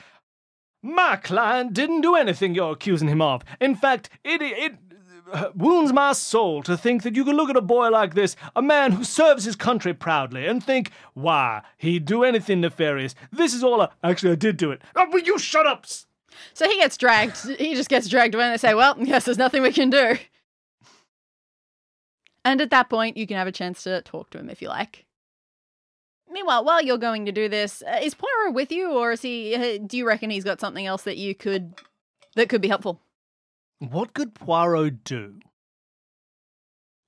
my 0.82 1.16
client 1.16 1.74
didn't 1.74 2.00
do 2.00 2.14
anything 2.16 2.54
you're 2.54 2.72
accusing 2.72 3.08
him 3.08 3.22
of. 3.22 3.42
In 3.60 3.74
fact, 3.74 4.10
it, 4.24 4.42
it 4.42 4.74
uh, 5.32 5.50
wounds 5.54 5.92
my 5.92 6.12
soul 6.12 6.62
to 6.64 6.76
think 6.76 7.02
that 7.02 7.14
you 7.14 7.24
can 7.24 7.36
look 7.36 7.50
at 7.50 7.56
a 7.56 7.62
boy 7.62 7.88
like 7.88 8.14
this, 8.14 8.36
a 8.56 8.62
man 8.62 8.92
who 8.92 9.04
serves 9.04 9.44
his 9.44 9.56
country 9.56 9.94
proudly, 9.94 10.46
and 10.46 10.62
think, 10.62 10.90
why, 11.14 11.62
he'd 11.78 12.04
do 12.04 12.24
anything 12.24 12.60
nefarious. 12.60 13.14
This 13.30 13.54
is 13.54 13.62
all 13.62 13.80
a. 13.80 13.90
Actually, 14.02 14.32
I 14.32 14.36
did 14.36 14.56
do 14.56 14.72
it. 14.72 14.82
Oh, 14.96 15.08
will 15.10 15.20
you 15.20 15.38
shut 15.38 15.66
up? 15.66 15.86
so 16.54 16.68
he 16.68 16.76
gets 16.76 16.96
dragged. 16.96 17.38
He 17.58 17.74
just 17.74 17.88
gets 17.88 18.08
dragged 18.08 18.34
away, 18.34 18.44
and 18.44 18.52
they 18.52 18.58
say, 18.58 18.74
"Well, 18.74 18.96
yes, 18.98 19.24
there's 19.24 19.38
nothing 19.38 19.62
we 19.62 19.72
can 19.72 19.90
do." 19.90 20.18
And 22.44 22.60
at 22.60 22.70
that 22.70 22.90
point, 22.90 23.16
you 23.16 23.26
can 23.26 23.36
have 23.36 23.46
a 23.46 23.52
chance 23.52 23.84
to 23.84 24.02
talk 24.02 24.30
to 24.30 24.38
him 24.38 24.50
if 24.50 24.60
you 24.60 24.68
like. 24.68 25.06
Meanwhile, 26.32 26.64
while 26.64 26.82
you're 26.82 26.98
going 26.98 27.26
to 27.26 27.32
do 27.32 27.48
this, 27.48 27.82
uh, 27.86 27.98
is 28.02 28.14
Poirot 28.14 28.54
with 28.54 28.72
you, 28.72 28.90
or 28.92 29.12
is 29.12 29.22
he? 29.22 29.54
Uh, 29.54 29.78
do 29.86 29.96
you 29.96 30.06
reckon 30.06 30.30
he's 30.30 30.44
got 30.44 30.60
something 30.60 30.86
else 30.86 31.02
that 31.02 31.16
you 31.16 31.34
could 31.34 31.74
that 32.36 32.48
could 32.48 32.60
be 32.62 32.68
helpful? 32.68 33.00
What 33.78 34.14
could 34.14 34.34
Poirot 34.34 35.04
do? 35.04 35.40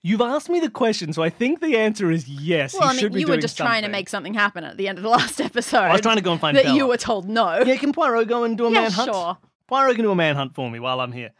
You've 0.03 0.21
asked 0.21 0.51
me 0.51 0.61
the 0.61 0.69
question, 0.69 1.15
so 1.15 1.23
I 1.23 1.31
think 1.31 1.61
the 1.61 1.79
answer 1.79 2.11
is 2.11 2.29
yes. 2.29 2.75
well, 2.75 2.83
I 2.85 2.93
mean, 2.93 3.11
you 3.15 3.27
were 3.27 3.39
just 3.39 3.57
trying 3.57 3.85
to 3.85 3.89
make 3.89 4.11
something 4.11 4.35
happen 4.35 4.63
at 4.63 4.77
the 4.77 4.87
end 4.87 4.99
of 4.99 5.03
the 5.03 5.09
last 5.19 5.41
episode. 5.41 5.79
I 5.79 5.93
was 5.93 6.03
trying 6.03 6.17
to 6.17 6.23
go 6.23 6.33
and 6.33 6.41
find 6.41 6.55
that 6.59 6.65
Bella. 6.65 6.77
you 6.77 6.87
were 6.87 6.99
told 6.99 7.27
no. 7.27 7.63
Yeah, 7.63 7.77
can 7.77 7.93
Poirot 7.93 8.29
go 8.29 8.45
and 8.45 8.59
do 8.59 8.67
a 8.67 8.71
Yeah, 8.71 8.83
manhunt? 8.83 9.11
sure. 9.15 9.39
Poirot 9.67 9.97
can 9.97 10.05
do 10.05 10.11
a 10.11 10.15
manhunt 10.15 10.55
for 10.55 10.71
me 10.71 10.79
while 10.79 11.01
I'm 11.01 11.13
here. 11.13 11.31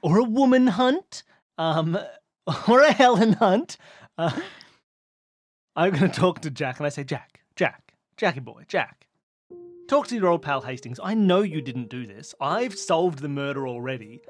Or 0.00 0.18
a 0.18 0.24
woman 0.24 0.66
hunt. 0.66 1.24
Um, 1.58 1.98
or 2.68 2.80
a 2.80 2.90
Helen 2.90 3.34
hunt. 3.34 3.76
Uh, 4.16 4.30
I'm 5.80 5.92
going 5.94 6.10
to 6.10 6.20
talk 6.20 6.40
to 6.40 6.50
Jack 6.50 6.76
and 6.76 6.84
I 6.86 6.90
say, 6.90 7.04
Jack, 7.04 7.40
Jack, 7.56 7.94
Jackie 8.18 8.40
boy, 8.40 8.64
Jack. 8.68 9.06
Talk 9.88 10.08
to 10.08 10.14
your 10.14 10.28
old 10.28 10.42
pal 10.42 10.60
Hastings. 10.60 11.00
I 11.02 11.14
know 11.14 11.40
you 11.40 11.62
didn't 11.62 11.88
do 11.88 12.06
this. 12.06 12.34
I've 12.38 12.76
solved 12.76 13.20
the 13.20 13.30
murder 13.30 13.66
already. 13.66 14.20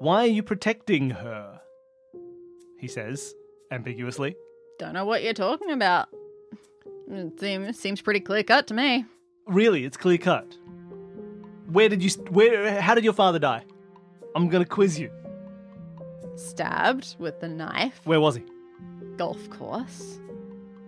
Why 0.00 0.24
are 0.24 0.26
you 0.26 0.42
protecting 0.42 1.10
her? 1.10 1.60
He 2.80 2.88
says, 2.88 3.32
ambiguously. 3.70 4.34
Don't 4.80 4.94
know 4.94 5.04
what 5.04 5.22
you're 5.22 5.34
talking 5.34 5.70
about. 5.70 6.08
It 7.08 7.38
seems, 7.38 7.78
seems 7.78 8.00
pretty 8.00 8.18
clear 8.18 8.42
cut 8.42 8.66
to 8.66 8.74
me. 8.74 9.04
Really, 9.46 9.84
it's 9.84 9.96
clear 9.96 10.18
cut. 10.18 10.58
Where 11.68 11.88
did 11.88 12.02
you? 12.02 12.10
Where? 12.24 12.80
How 12.80 12.96
did 12.96 13.04
your 13.04 13.12
father 13.12 13.38
die? 13.38 13.64
I'm 14.34 14.48
gonna 14.48 14.64
quiz 14.64 14.98
you. 14.98 15.12
Stabbed 16.34 17.14
with 17.20 17.38
the 17.38 17.48
knife. 17.48 18.00
Where 18.02 18.20
was 18.20 18.34
he? 18.34 18.42
Golf 19.16 19.48
course. 19.48 20.18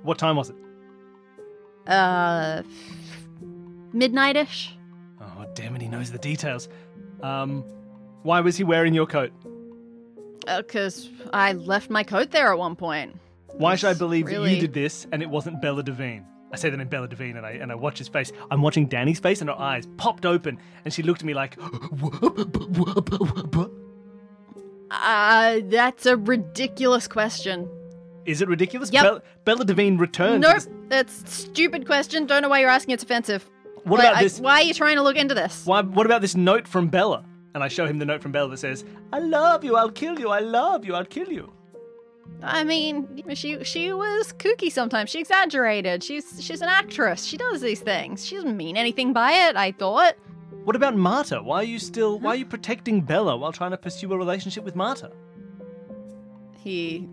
What 0.07 0.19
time 0.19 0.37
was 0.37 0.51
it? 0.51 0.57
Uh, 1.87 2.63
midnightish. 3.95 4.71
Oh, 5.21 5.47
damn 5.55 5.75
it, 5.77 5.83
he 5.83 5.89
knows 5.89 6.11
the 6.13 6.19
details. 6.19 6.69
Um, 7.23 7.65
why 8.23 8.41
was 8.41 8.57
he 8.57 8.65
wearing 8.65 8.95
your 8.95 9.07
coat? 9.07 9.33
Because 10.47 11.11
Uh, 11.27 11.31
I 11.33 11.53
left 11.53 11.91
my 11.91 12.03
coat 12.05 12.31
there 12.31 12.53
at 12.53 12.59
one 12.59 12.77
point. 12.77 13.17
Why 13.55 13.75
should 13.75 13.91
I 13.91 13.95
believe 13.95 14.27
that 14.27 14.49
you 14.51 14.61
did 14.61 14.73
this 14.73 15.07
and 15.13 15.23
it 15.23 15.29
wasn't 15.31 15.61
Bella 15.61 15.83
Devine? 15.83 16.25
I 16.53 16.57
say 16.57 16.71
that 16.71 16.79
in 16.81 16.89
Bella 16.89 17.09
Devine 17.09 17.37
and 17.37 17.45
I 17.45 17.53
and 17.53 17.73
I 17.73 17.75
watch 17.75 17.99
his 17.99 18.07
face. 18.07 18.31
I'm 18.51 18.63
watching 18.63 18.87
Dani's 18.87 19.19
face 19.19 19.41
and 19.41 19.51
her 19.51 19.59
eyes 19.59 19.87
popped 19.97 20.25
open 20.25 20.59
and 20.85 20.95
she 20.95 21.03
looked 21.03 21.23
at 21.23 21.27
me 21.27 21.35
like 21.35 21.59
Uh, 24.91 25.61
that's 25.65 26.07
a 26.07 26.17
ridiculous 26.17 27.09
question. 27.09 27.69
Is 28.26 28.42
it 28.42 28.49
ridiculous? 28.49 28.90
Yep. 28.92 29.02
Bella, 29.02 29.23
Bella 29.45 29.64
Devine 29.64 29.99
returned. 29.99 30.42
to 30.42 30.52
Nope, 30.52 30.62
that's 30.88 31.33
stupid 31.33 31.87
question. 31.87 32.26
Don't 32.26 32.42
know 32.42 32.49
why 32.49 32.61
you're 32.61 32.71
asking. 32.71 32.95
It's 32.95 33.02
offensive. 33.04 33.49
What 33.85 33.99
Why- 34.00 34.04
about 34.06 34.16
I- 34.16 34.23
this? 34.25 34.40
why 34.40 34.54
are 34.61 34.62
you 34.62 34.75
trying 34.75 34.97
to 34.97 35.02
look 35.02 35.16
into 35.16 35.35
this? 35.35 35.64
Why, 35.64 35.80
what 35.83 36.06
about 36.06 36.21
this 36.21 36.35
note 36.37 36.66
from 36.66 36.88
Bella? 36.88 37.25
And 37.54 37.62
I 37.64 37.68
show 37.68 37.87
him 37.87 37.99
the 37.99 38.04
note 38.04 38.21
from 38.21 38.33
Bella 38.33 38.50
that 38.50 38.59
says, 38.59 38.85
I 39.12 39.18
love 39.21 39.64
you, 39.64 39.76
I'll 39.76 39.90
kill 39.90 40.18
you, 40.18 40.28
I 40.30 40.40
love 40.40 40.85
you, 40.85 40.95
I'll 40.95 41.04
kill 41.06 41.28
you. 41.33 41.52
I 42.42 42.64
mean, 42.64 43.23
she 43.35 43.62
she 43.64 43.92
was 43.92 44.33
kooky 44.35 44.71
sometimes. 44.71 45.09
She 45.11 45.21
exaggerated. 45.21 46.02
She's 46.02 46.45
she's 46.45 46.61
an 46.61 46.68
actress. 46.68 47.25
She 47.25 47.37
does 47.38 47.61
these 47.62 47.80
things. 47.80 48.26
She 48.26 48.35
doesn't 48.35 48.56
mean 48.56 48.76
anything 48.76 49.12
by 49.14 49.30
it. 49.49 49.56
I 49.56 49.73
thought. 49.73 50.16
What 50.64 50.75
about 50.76 50.97
Marta? 50.97 51.40
Why 51.40 51.59
are 51.59 51.64
you 51.64 51.78
still, 51.78 52.18
why 52.18 52.30
are 52.33 52.37
you 52.37 52.45
protecting 52.45 53.00
Bella 53.00 53.37
while 53.37 53.52
trying 53.52 53.71
to 53.71 53.76
pursue 53.78 54.12
a 54.12 54.18
relationship 54.18 54.64
with 54.64 54.75
Marta? 54.75 55.12
He 56.62 57.09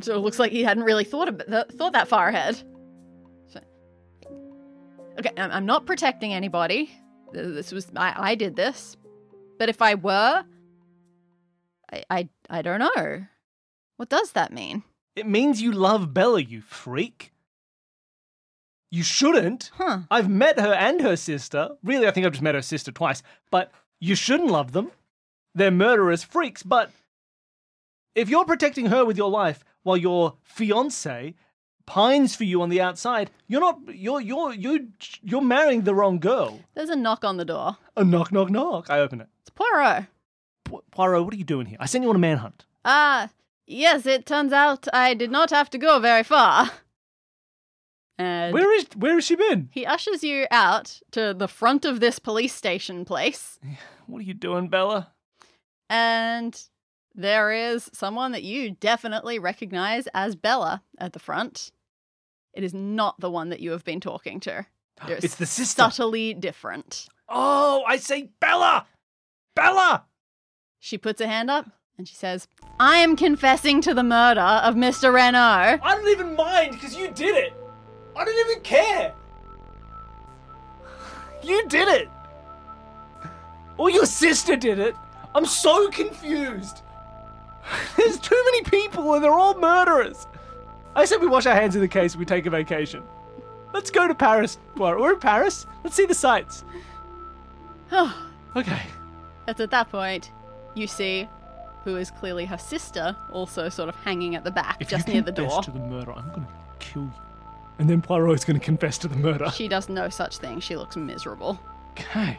so 0.00 0.14
it 0.14 0.18
looks 0.18 0.38
like 0.38 0.52
he 0.52 0.62
hadn't 0.62 0.84
really 0.84 1.04
thought 1.04 1.28
about 1.28 1.48
th- 1.48 1.78
thought 1.78 1.92
that 1.92 2.08
far 2.08 2.28
ahead. 2.28 2.62
Okay, 5.18 5.30
I'm 5.36 5.50
I'm 5.50 5.66
not 5.66 5.86
protecting 5.86 6.32
anybody. 6.32 6.90
This 7.32 7.72
was 7.72 7.90
I, 7.96 8.14
I 8.16 8.34
did 8.34 8.56
this. 8.56 8.96
But 9.58 9.68
if 9.68 9.82
I 9.82 9.94
were, 9.94 10.44
I, 11.92 12.04
I 12.10 12.28
I 12.48 12.62
don't 12.62 12.80
know. 12.80 13.26
What 13.96 14.08
does 14.08 14.32
that 14.32 14.52
mean? 14.52 14.82
It 15.14 15.26
means 15.26 15.60
you 15.60 15.72
love 15.72 16.14
Bella, 16.14 16.40
you 16.40 16.62
freak. 16.62 17.32
You 18.90 19.02
shouldn't. 19.02 19.70
Huh? 19.74 20.00
I've 20.10 20.28
met 20.28 20.58
her 20.58 20.72
and 20.72 21.00
her 21.00 21.16
sister. 21.16 21.70
Really, 21.82 22.06
I 22.06 22.10
think 22.10 22.26
I've 22.26 22.32
just 22.32 22.42
met 22.42 22.54
her 22.54 22.62
sister 22.62 22.92
twice. 22.92 23.22
But 23.50 23.70
you 24.00 24.14
shouldn't 24.14 24.50
love 24.50 24.72
them. 24.72 24.90
They're 25.54 25.70
murderous 25.70 26.24
freaks. 26.24 26.62
But 26.62 26.90
if 28.14 28.28
you're 28.28 28.44
protecting 28.44 28.86
her 28.86 29.04
with 29.04 29.16
your 29.16 29.30
life 29.30 29.64
while 29.82 29.96
your 29.96 30.36
fiance 30.42 31.34
pines 31.86 32.36
for 32.36 32.44
you 32.44 32.62
on 32.62 32.68
the 32.68 32.80
outside, 32.80 33.30
you're 33.48 33.60
not. 33.60 33.78
You're 33.88 34.20
you're 34.20 34.52
you 34.54 34.88
you're 35.22 35.40
marrying 35.42 35.82
the 35.82 35.94
wrong 35.94 36.18
girl. 36.18 36.60
There's 36.74 36.90
a 36.90 36.96
knock 36.96 37.24
on 37.24 37.36
the 37.36 37.44
door. 37.44 37.76
A 37.96 38.04
knock, 38.04 38.32
knock, 38.32 38.50
knock. 38.50 38.88
I 38.90 39.00
open 39.00 39.20
it. 39.20 39.28
It's 39.40 39.50
Poirot. 39.50 40.06
Pu- 40.64 40.82
Poirot, 40.90 41.24
what 41.24 41.34
are 41.34 41.36
you 41.38 41.44
doing 41.44 41.66
here? 41.66 41.78
I 41.80 41.86
sent 41.86 42.04
you 42.04 42.10
on 42.10 42.16
a 42.16 42.20
manhunt. 42.20 42.64
Ah, 42.84 43.30
yes. 43.66 44.06
It 44.06 44.26
turns 44.26 44.52
out 44.52 44.86
I 44.92 45.14
did 45.14 45.30
not 45.30 45.50
have 45.50 45.70
to 45.70 45.78
go 45.78 45.98
very 45.98 46.22
far. 46.22 46.70
And 48.18 48.52
Where 48.52 48.72
is 48.78 48.86
where 48.94 49.14
has 49.14 49.24
she 49.24 49.34
been? 49.36 49.68
he 49.72 49.86
ushers 49.86 50.22
you 50.22 50.46
out 50.50 51.00
to 51.12 51.34
the 51.34 51.48
front 51.48 51.84
of 51.84 51.98
this 52.00 52.18
police 52.18 52.54
station 52.54 53.04
place. 53.04 53.58
What 54.06 54.18
are 54.18 54.24
you 54.24 54.34
doing, 54.34 54.68
Bella? 54.68 55.12
And 55.88 56.60
there 57.14 57.52
is 57.52 57.90
someone 57.92 58.32
that 58.32 58.42
you 58.42 58.72
definitely 58.72 59.38
recognize 59.38 60.06
as 60.14 60.34
Bella 60.36 60.82
at 60.98 61.12
the 61.12 61.18
front. 61.18 61.70
It 62.54 62.64
is 62.64 62.74
not 62.74 63.18
the 63.20 63.30
one 63.30 63.48
that 63.50 63.60
you 63.60 63.70
have 63.72 63.84
been 63.84 64.00
talking 64.00 64.40
to. 64.40 64.66
They're 65.06 65.16
It's 65.16 65.36
the 65.36 65.46
sister. 65.46 65.90
subtly 65.90 66.34
different. 66.34 67.06
Oh, 67.28 67.82
I 67.86 67.96
say 67.96 68.30
Bella! 68.40 68.86
Bella! 69.54 70.04
She 70.78 70.98
puts 70.98 71.20
her 71.20 71.26
hand 71.28 71.50
up 71.50 71.66
and 71.98 72.08
she 72.08 72.14
says, 72.14 72.48
I 72.80 72.96
am 72.98 73.16
confessing 73.16 73.80
to 73.82 73.94
the 73.94 74.02
murder 74.02 74.40
of 74.40 74.74
Mr. 74.74 75.12
Renault. 75.12 75.80
I 75.82 75.94
don't 75.94 76.08
even 76.08 76.34
mind 76.34 76.72
because 76.72 76.96
you 76.96 77.10
did 77.10 77.36
it. 77.36 77.52
I 78.16 78.24
don't 78.24 78.50
even 78.50 78.62
care. 78.62 79.14
You 81.42 81.66
did 81.68 81.88
it. 81.88 82.08
Or 83.78 83.90
your 83.90 84.06
sister 84.06 84.56
did 84.56 84.78
it. 84.78 84.94
I'm 85.34 85.46
so 85.46 85.88
confused. 85.90 86.81
There's 87.96 88.18
too 88.18 88.40
many 88.46 88.62
people 88.62 89.14
and 89.14 89.22
they're 89.24 89.32
all 89.32 89.58
murderers. 89.58 90.26
I 90.94 91.04
said 91.04 91.20
we 91.20 91.26
wash 91.26 91.46
our 91.46 91.54
hands 91.54 91.74
of 91.74 91.80
the 91.80 91.88
case 91.88 92.12
and 92.12 92.20
we 92.20 92.26
take 92.26 92.46
a 92.46 92.50
vacation. 92.50 93.02
Let's 93.72 93.90
go 93.90 94.06
to 94.06 94.14
Paris. 94.14 94.58
Well, 94.76 94.98
We're 94.98 95.14
in 95.14 95.20
Paris. 95.20 95.66
Let's 95.82 95.96
see 95.96 96.06
the 96.06 96.14
sights. 96.14 96.64
Oh. 97.90 98.28
okay. 98.56 98.82
It's 99.48 99.60
at 99.60 99.70
that 99.70 99.90
point 99.90 100.30
you 100.74 100.86
see 100.86 101.28
who 101.84 101.96
is 101.96 102.10
clearly 102.10 102.44
her 102.44 102.58
sister, 102.58 103.16
also 103.32 103.68
sort 103.68 103.88
of 103.88 103.96
hanging 103.96 104.36
at 104.36 104.44
the 104.44 104.50
back, 104.50 104.76
If 104.80 104.88
just 104.88 105.08
near 105.08 105.22
the 105.22 105.32
confess 105.32 105.52
door. 105.52 105.62
to 105.64 105.70
the 105.72 105.80
murder, 105.80 106.12
I'm 106.12 106.28
going 106.28 106.42
to 106.46 106.48
kill 106.78 107.02
you. 107.02 107.12
And 107.78 107.90
then 107.90 108.00
Poirot's 108.00 108.44
going 108.44 108.58
to 108.58 108.64
confess 108.64 108.98
to 108.98 109.08
the 109.08 109.16
murder. 109.16 109.50
She 109.50 109.66
does 109.66 109.88
no 109.88 110.08
such 110.08 110.38
thing. 110.38 110.60
She 110.60 110.76
looks 110.76 110.94
miserable. 110.96 111.58
Okay. 111.92 112.38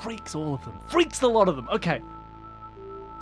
Freaks, 0.00 0.34
all 0.34 0.54
of 0.54 0.64
them. 0.64 0.78
Freaks, 0.88 1.18
the 1.20 1.28
lot 1.28 1.48
of 1.48 1.56
them. 1.56 1.68
Okay. 1.70 2.00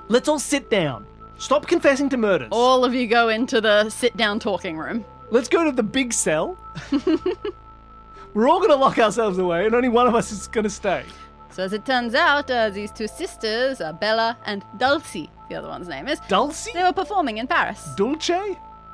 Let's 0.08 0.28
all 0.28 0.38
sit 0.38 0.70
down. 0.70 1.06
Stop 1.38 1.66
confessing 1.66 2.08
to 2.10 2.16
murders. 2.16 2.48
All 2.52 2.84
of 2.84 2.94
you 2.94 3.06
go 3.06 3.28
into 3.28 3.60
the 3.60 3.90
sit 3.90 4.16
down 4.16 4.38
talking 4.38 4.76
room. 4.76 5.04
Let's 5.30 5.48
go 5.48 5.64
to 5.64 5.72
the 5.72 5.82
big 5.82 6.12
cell. 6.12 6.56
We're 8.34 8.48
all 8.48 8.58
going 8.58 8.70
to 8.70 8.76
lock 8.76 8.98
ourselves 8.98 9.38
away, 9.38 9.66
and 9.66 9.74
only 9.74 9.88
one 9.88 10.06
of 10.06 10.14
us 10.14 10.30
is 10.30 10.46
going 10.46 10.64
to 10.64 10.70
stay. 10.70 11.04
So, 11.50 11.64
as 11.64 11.72
it 11.72 11.84
turns 11.84 12.14
out, 12.14 12.50
uh, 12.50 12.70
these 12.70 12.92
two 12.92 13.08
sisters, 13.08 13.80
are 13.80 13.92
Bella 13.92 14.36
and 14.44 14.64
Dulcie, 14.76 15.30
the 15.48 15.56
other 15.56 15.68
one's 15.68 15.88
name 15.88 16.06
is, 16.06 16.20
Dulcie? 16.28 16.70
they 16.74 16.82
were 16.82 16.92
performing 16.92 17.38
in 17.38 17.46
Paris. 17.46 17.88
Dulce? 17.96 18.28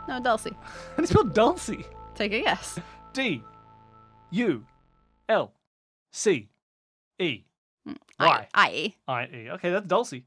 No, 0.08 0.20
Dulcie. 0.22 0.56
And 0.96 0.98
it's 1.04 1.10
spell 1.10 1.24
Dulcie? 1.24 1.84
Take 2.14 2.32
a 2.32 2.42
guess. 2.42 2.78
D. 3.12 3.42
U. 4.30 4.64
L. 5.28 5.52
C. 6.12 6.48
E. 7.18 7.42
I, 8.18 8.26
Why? 8.26 8.48
I. 8.54 8.94
I. 9.08 9.24
E. 9.24 9.50
Okay, 9.50 9.70
that's 9.70 9.86
Dulcie. 9.86 10.24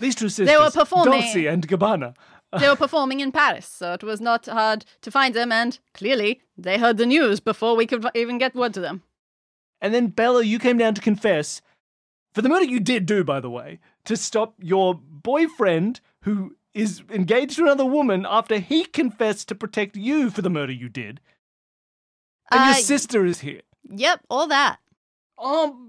These 0.00 0.14
two 0.16 0.28
sisters. 0.28 0.46
They 0.48 0.56
were 0.58 0.70
performing- 0.70 1.20
Dulcie 1.20 1.46
and 1.46 1.66
Gabbana. 1.68 2.14
They 2.58 2.68
were 2.68 2.74
performing 2.76 3.20
in 3.20 3.30
Paris, 3.30 3.66
so 3.66 3.92
it 3.92 4.02
was 4.02 4.20
not 4.20 4.46
hard 4.46 4.84
to 5.02 5.10
find 5.10 5.34
them, 5.34 5.52
and 5.52 5.78
clearly 5.94 6.40
they 6.58 6.78
heard 6.78 6.96
the 6.96 7.06
news 7.06 7.38
before 7.38 7.76
we 7.76 7.86
could 7.86 8.04
even 8.14 8.38
get 8.38 8.54
word 8.56 8.74
to 8.74 8.80
them. 8.80 9.02
And 9.80 9.94
then 9.94 10.08
Bella, 10.08 10.42
you 10.42 10.58
came 10.58 10.76
down 10.78 10.94
to 10.94 11.00
confess 11.00 11.62
for 12.34 12.42
the 12.42 12.48
murder 12.48 12.64
you 12.64 12.80
did 12.80 13.06
do, 13.06 13.22
by 13.22 13.38
the 13.40 13.50
way, 13.50 13.78
to 14.04 14.16
stop 14.16 14.54
your 14.58 14.94
boyfriend 14.94 16.00
who 16.22 16.56
is 16.74 17.02
engaged 17.10 17.56
to 17.56 17.62
another 17.62 17.84
woman 17.84 18.26
after 18.28 18.58
he 18.58 18.84
confessed 18.84 19.48
to 19.48 19.54
protect 19.54 19.96
you 19.96 20.28
for 20.30 20.42
the 20.42 20.50
murder 20.50 20.72
you 20.72 20.88
did. 20.88 21.20
And 22.50 22.60
your 22.64 22.70
Uh, 22.74 22.78
sister 22.78 23.24
is 23.24 23.40
here. 23.40 23.62
Yep, 23.88 24.24
all 24.28 24.46
that. 24.48 24.78
Oh, 25.38 25.86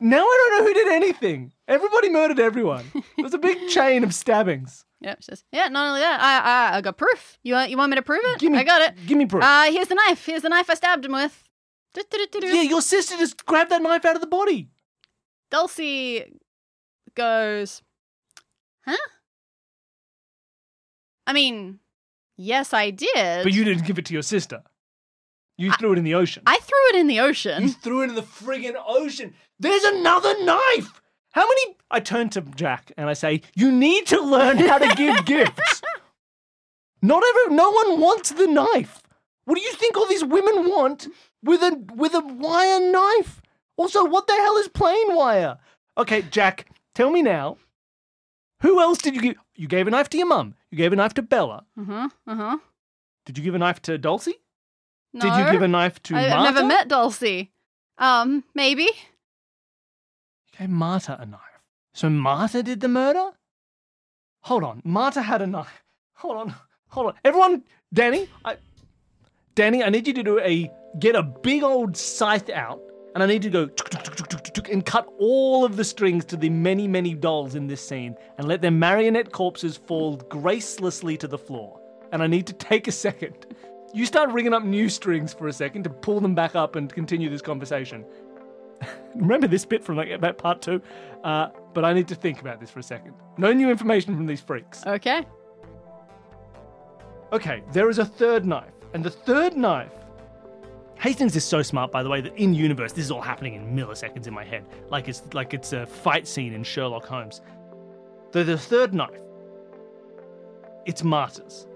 now 0.00 0.24
I 0.24 0.48
don't 0.48 0.58
know 0.58 0.66
who 0.68 0.74
did 0.74 0.88
anything. 0.92 1.52
Everybody 1.68 2.08
murdered 2.10 2.40
everyone. 2.40 2.84
It 3.16 3.22
was 3.22 3.34
a 3.34 3.38
big 3.38 3.68
chain 3.68 4.02
of 4.02 4.14
stabbings. 4.14 4.84
Yep, 5.02 5.18
she 5.20 5.24
says, 5.24 5.44
yeah, 5.52 5.68
not 5.68 5.88
only 5.88 6.00
that, 6.00 6.20
I, 6.20 6.74
I, 6.74 6.76
I 6.78 6.80
got 6.80 6.96
proof. 6.98 7.38
You 7.42 7.54
want, 7.54 7.70
you 7.70 7.76
want 7.78 7.90
me 7.90 7.96
to 7.96 8.02
prove 8.02 8.20
it? 8.22 8.38
Give 8.38 8.52
me, 8.52 8.58
I 8.58 8.64
got 8.64 8.82
it. 8.82 9.06
Give 9.06 9.16
me 9.16 9.26
proof. 9.26 9.42
Uh, 9.42 9.70
here's 9.70 9.88
the 9.88 9.94
knife. 9.94 10.24
Here's 10.26 10.42
the 10.42 10.48
knife 10.50 10.68
I 10.68 10.74
stabbed 10.74 11.04
him 11.04 11.12
with. 11.12 11.42
Yeah, 12.42 12.62
your 12.62 12.82
sister 12.82 13.16
just 13.16 13.44
grabbed 13.46 13.70
that 13.70 13.82
knife 13.82 14.04
out 14.04 14.14
of 14.14 14.20
the 14.20 14.26
body. 14.26 14.68
Dulcie 15.50 16.24
goes, 17.14 17.82
huh? 18.86 18.96
I 21.26 21.32
mean, 21.32 21.80
yes, 22.36 22.72
I 22.72 22.90
did. 22.90 23.42
But 23.42 23.52
you 23.52 23.64
didn't 23.64 23.86
give 23.86 23.98
it 23.98 24.04
to 24.06 24.12
your 24.12 24.22
sister. 24.22 24.62
You 25.60 25.72
threw 25.72 25.92
it 25.92 25.98
in 25.98 26.04
the 26.04 26.14
ocean. 26.14 26.42
I 26.46 26.58
threw 26.58 26.88
it 26.90 26.96
in 26.96 27.06
the 27.06 27.20
ocean. 27.20 27.62
You 27.62 27.68
threw 27.70 28.02
it 28.02 28.08
in 28.08 28.14
the 28.14 28.22
friggin' 28.22 28.74
ocean. 28.86 29.34
There's 29.58 29.84
another 29.84 30.34
knife. 30.42 31.02
How 31.32 31.42
many? 31.42 31.76
I 31.90 32.00
turn 32.00 32.30
to 32.30 32.40
Jack 32.40 32.92
and 32.96 33.08
I 33.08 33.12
say, 33.12 33.42
"You 33.54 33.70
need 33.70 34.06
to 34.06 34.20
learn 34.20 34.58
how 34.58 34.78
to 34.78 34.94
give 34.96 35.24
gifts. 35.26 35.82
Not 37.02 37.22
every, 37.28 37.54
no 37.54 37.70
one 37.70 38.00
wants 38.00 38.30
the 38.30 38.46
knife. 38.46 39.02
What 39.44 39.56
do 39.56 39.62
you 39.62 39.72
think 39.72 39.96
all 39.96 40.06
these 40.06 40.24
women 40.24 40.68
want 40.68 41.08
with 41.42 41.62
a 41.62 41.76
with 41.94 42.14
a 42.14 42.20
wire 42.20 42.80
knife? 42.90 43.42
Also, 43.76 44.04
what 44.04 44.26
the 44.26 44.34
hell 44.34 44.56
is 44.56 44.68
plain 44.68 45.14
wire? 45.14 45.58
Okay, 45.98 46.22
Jack, 46.22 46.66
tell 46.94 47.10
me 47.10 47.22
now. 47.22 47.56
Who 48.62 48.80
else 48.80 48.98
did 48.98 49.14
you 49.14 49.20
give? 49.22 49.36
You 49.54 49.68
gave 49.68 49.86
a 49.86 49.90
knife 49.90 50.08
to 50.10 50.18
your 50.18 50.26
mum. 50.26 50.54
You 50.70 50.78
gave 50.78 50.92
a 50.92 50.96
knife 50.96 51.14
to 51.14 51.22
Bella. 51.22 51.64
Uh 51.78 51.84
huh. 51.84 52.08
Uh 52.26 52.34
huh. 52.36 52.58
Did 53.26 53.38
you 53.38 53.44
give 53.44 53.54
a 53.54 53.58
knife 53.58 53.80
to 53.82 53.98
Dulcie? 53.98 54.40
No, 55.12 55.22
Did 55.22 55.46
you 55.46 55.52
give 55.52 55.62
a 55.62 55.68
knife 55.68 56.02
to 56.04 56.14
I, 56.14 56.28
Martha? 56.28 56.36
I've 56.36 56.54
never 56.54 56.66
met 56.66 56.88
Dulcie. 56.88 57.50
Um, 57.98 58.44
maybe. 58.54 58.84
You 58.84 60.58
gave 60.58 60.70
Marta 60.70 61.20
a 61.20 61.26
knife. 61.26 61.40
So 61.92 62.08
Marta 62.08 62.62
did 62.62 62.80
the 62.80 62.88
murder? 62.88 63.30
Hold 64.42 64.64
on. 64.64 64.80
Marta 64.84 65.22
had 65.22 65.42
a 65.42 65.46
knife. 65.46 65.84
Hold 66.14 66.36
on. 66.36 66.54
Hold 66.88 67.08
on. 67.08 67.14
Everyone, 67.24 67.62
Dani, 67.94 68.28
I 68.44 68.56
Dani, 69.56 69.84
I 69.84 69.90
need 69.90 70.06
you 70.06 70.14
to 70.14 70.22
do 70.22 70.38
a 70.40 70.70
get 70.98 71.14
a 71.14 71.22
big 71.22 71.62
old 71.62 71.96
scythe 71.96 72.50
out 72.50 72.80
and 73.14 73.22
I 73.22 73.26
need 73.26 73.44
you 73.44 73.50
to 73.50 73.66
go 73.66 73.66
tuk, 73.66 73.90
tuk, 73.90 74.54
tuk, 74.54 74.68
and 74.68 74.84
cut 74.84 75.08
all 75.18 75.64
of 75.64 75.76
the 75.76 75.84
strings 75.84 76.24
to 76.26 76.36
the 76.36 76.48
many, 76.48 76.86
many 76.86 77.14
dolls 77.14 77.54
in 77.54 77.66
this 77.66 77.86
scene 77.86 78.16
and 78.38 78.46
let 78.46 78.62
their 78.62 78.70
marionette 78.70 79.32
corpses 79.32 79.76
fall 79.76 80.16
gracelessly 80.16 81.18
to 81.18 81.26
the 81.28 81.38
floor. 81.38 81.80
And 82.12 82.22
I 82.22 82.26
need 82.26 82.46
to 82.46 82.52
take 82.52 82.88
a 82.88 82.92
second. 82.92 83.46
You 83.92 84.06
start 84.06 84.30
ringing 84.30 84.54
up 84.54 84.62
new 84.62 84.88
strings 84.88 85.32
for 85.34 85.48
a 85.48 85.52
second 85.52 85.82
to 85.84 85.90
pull 85.90 86.20
them 86.20 86.34
back 86.34 86.54
up 86.54 86.76
and 86.76 86.92
continue 86.92 87.28
this 87.28 87.42
conversation 87.42 88.04
remember 89.14 89.46
this 89.46 89.64
bit 89.64 89.84
from 89.84 89.96
like 89.96 90.10
about 90.10 90.38
part 90.38 90.62
two, 90.62 90.80
uh, 91.24 91.48
but 91.74 91.84
I 91.84 91.92
need 91.92 92.08
to 92.08 92.14
think 92.14 92.40
about 92.40 92.60
this 92.60 92.70
for 92.70 92.80
a 92.80 92.82
second. 92.82 93.14
No 93.38 93.52
new 93.52 93.70
information 93.70 94.16
from 94.16 94.26
these 94.26 94.40
freaks. 94.40 94.86
Okay. 94.86 95.26
Okay, 97.32 97.62
there 97.72 97.88
is 97.88 97.98
a 97.98 98.04
third 98.04 98.44
knife, 98.44 98.72
and 98.92 99.04
the 99.04 99.10
third 99.10 99.56
knife. 99.56 99.92
Hastings 100.96 101.34
is 101.34 101.44
so 101.44 101.62
smart, 101.62 101.90
by 101.90 102.02
the 102.02 102.10
way, 102.10 102.20
that 102.20 102.36
in 102.36 102.52
universe 102.52 102.92
this 102.92 103.04
is 103.06 103.10
all 103.10 103.22
happening 103.22 103.54
in 103.54 103.74
milliseconds 103.74 104.26
in 104.26 104.34
my 104.34 104.44
head, 104.44 104.66
like 104.90 105.08
it's 105.08 105.22
like 105.32 105.54
it's 105.54 105.72
a 105.72 105.86
fight 105.86 106.26
scene 106.26 106.52
in 106.52 106.62
Sherlock 106.62 107.06
Holmes. 107.06 107.40
The, 108.32 108.44
the 108.44 108.58
third 108.58 108.92
knife, 108.92 109.20
it's 110.86 111.02
Marta's. 111.02 111.66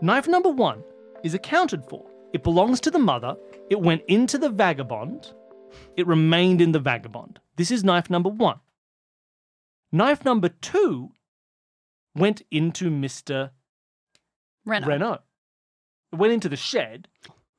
Knife 0.00 0.28
number 0.28 0.50
one 0.50 0.82
is 1.24 1.34
accounted 1.34 1.84
for. 1.84 2.04
It 2.32 2.44
belongs 2.44 2.80
to 2.80 2.90
the 2.90 2.98
mother. 2.98 3.36
It 3.68 3.80
went 3.80 4.02
into 4.06 4.38
the 4.38 4.48
vagabond. 4.48 5.32
It 5.96 6.06
remained 6.06 6.60
in 6.60 6.72
the 6.72 6.78
vagabond. 6.78 7.40
This 7.56 7.70
is 7.70 7.82
knife 7.82 8.08
number 8.08 8.28
one. 8.28 8.60
Knife 9.90 10.24
number 10.24 10.48
two 10.48 11.10
went 12.14 12.42
into 12.50 12.90
Mr. 12.90 13.50
Renault. 14.64 14.88
Renault. 14.88 15.18
went 16.12 16.32
into 16.32 16.48
the 16.48 16.56
shed. 16.56 17.08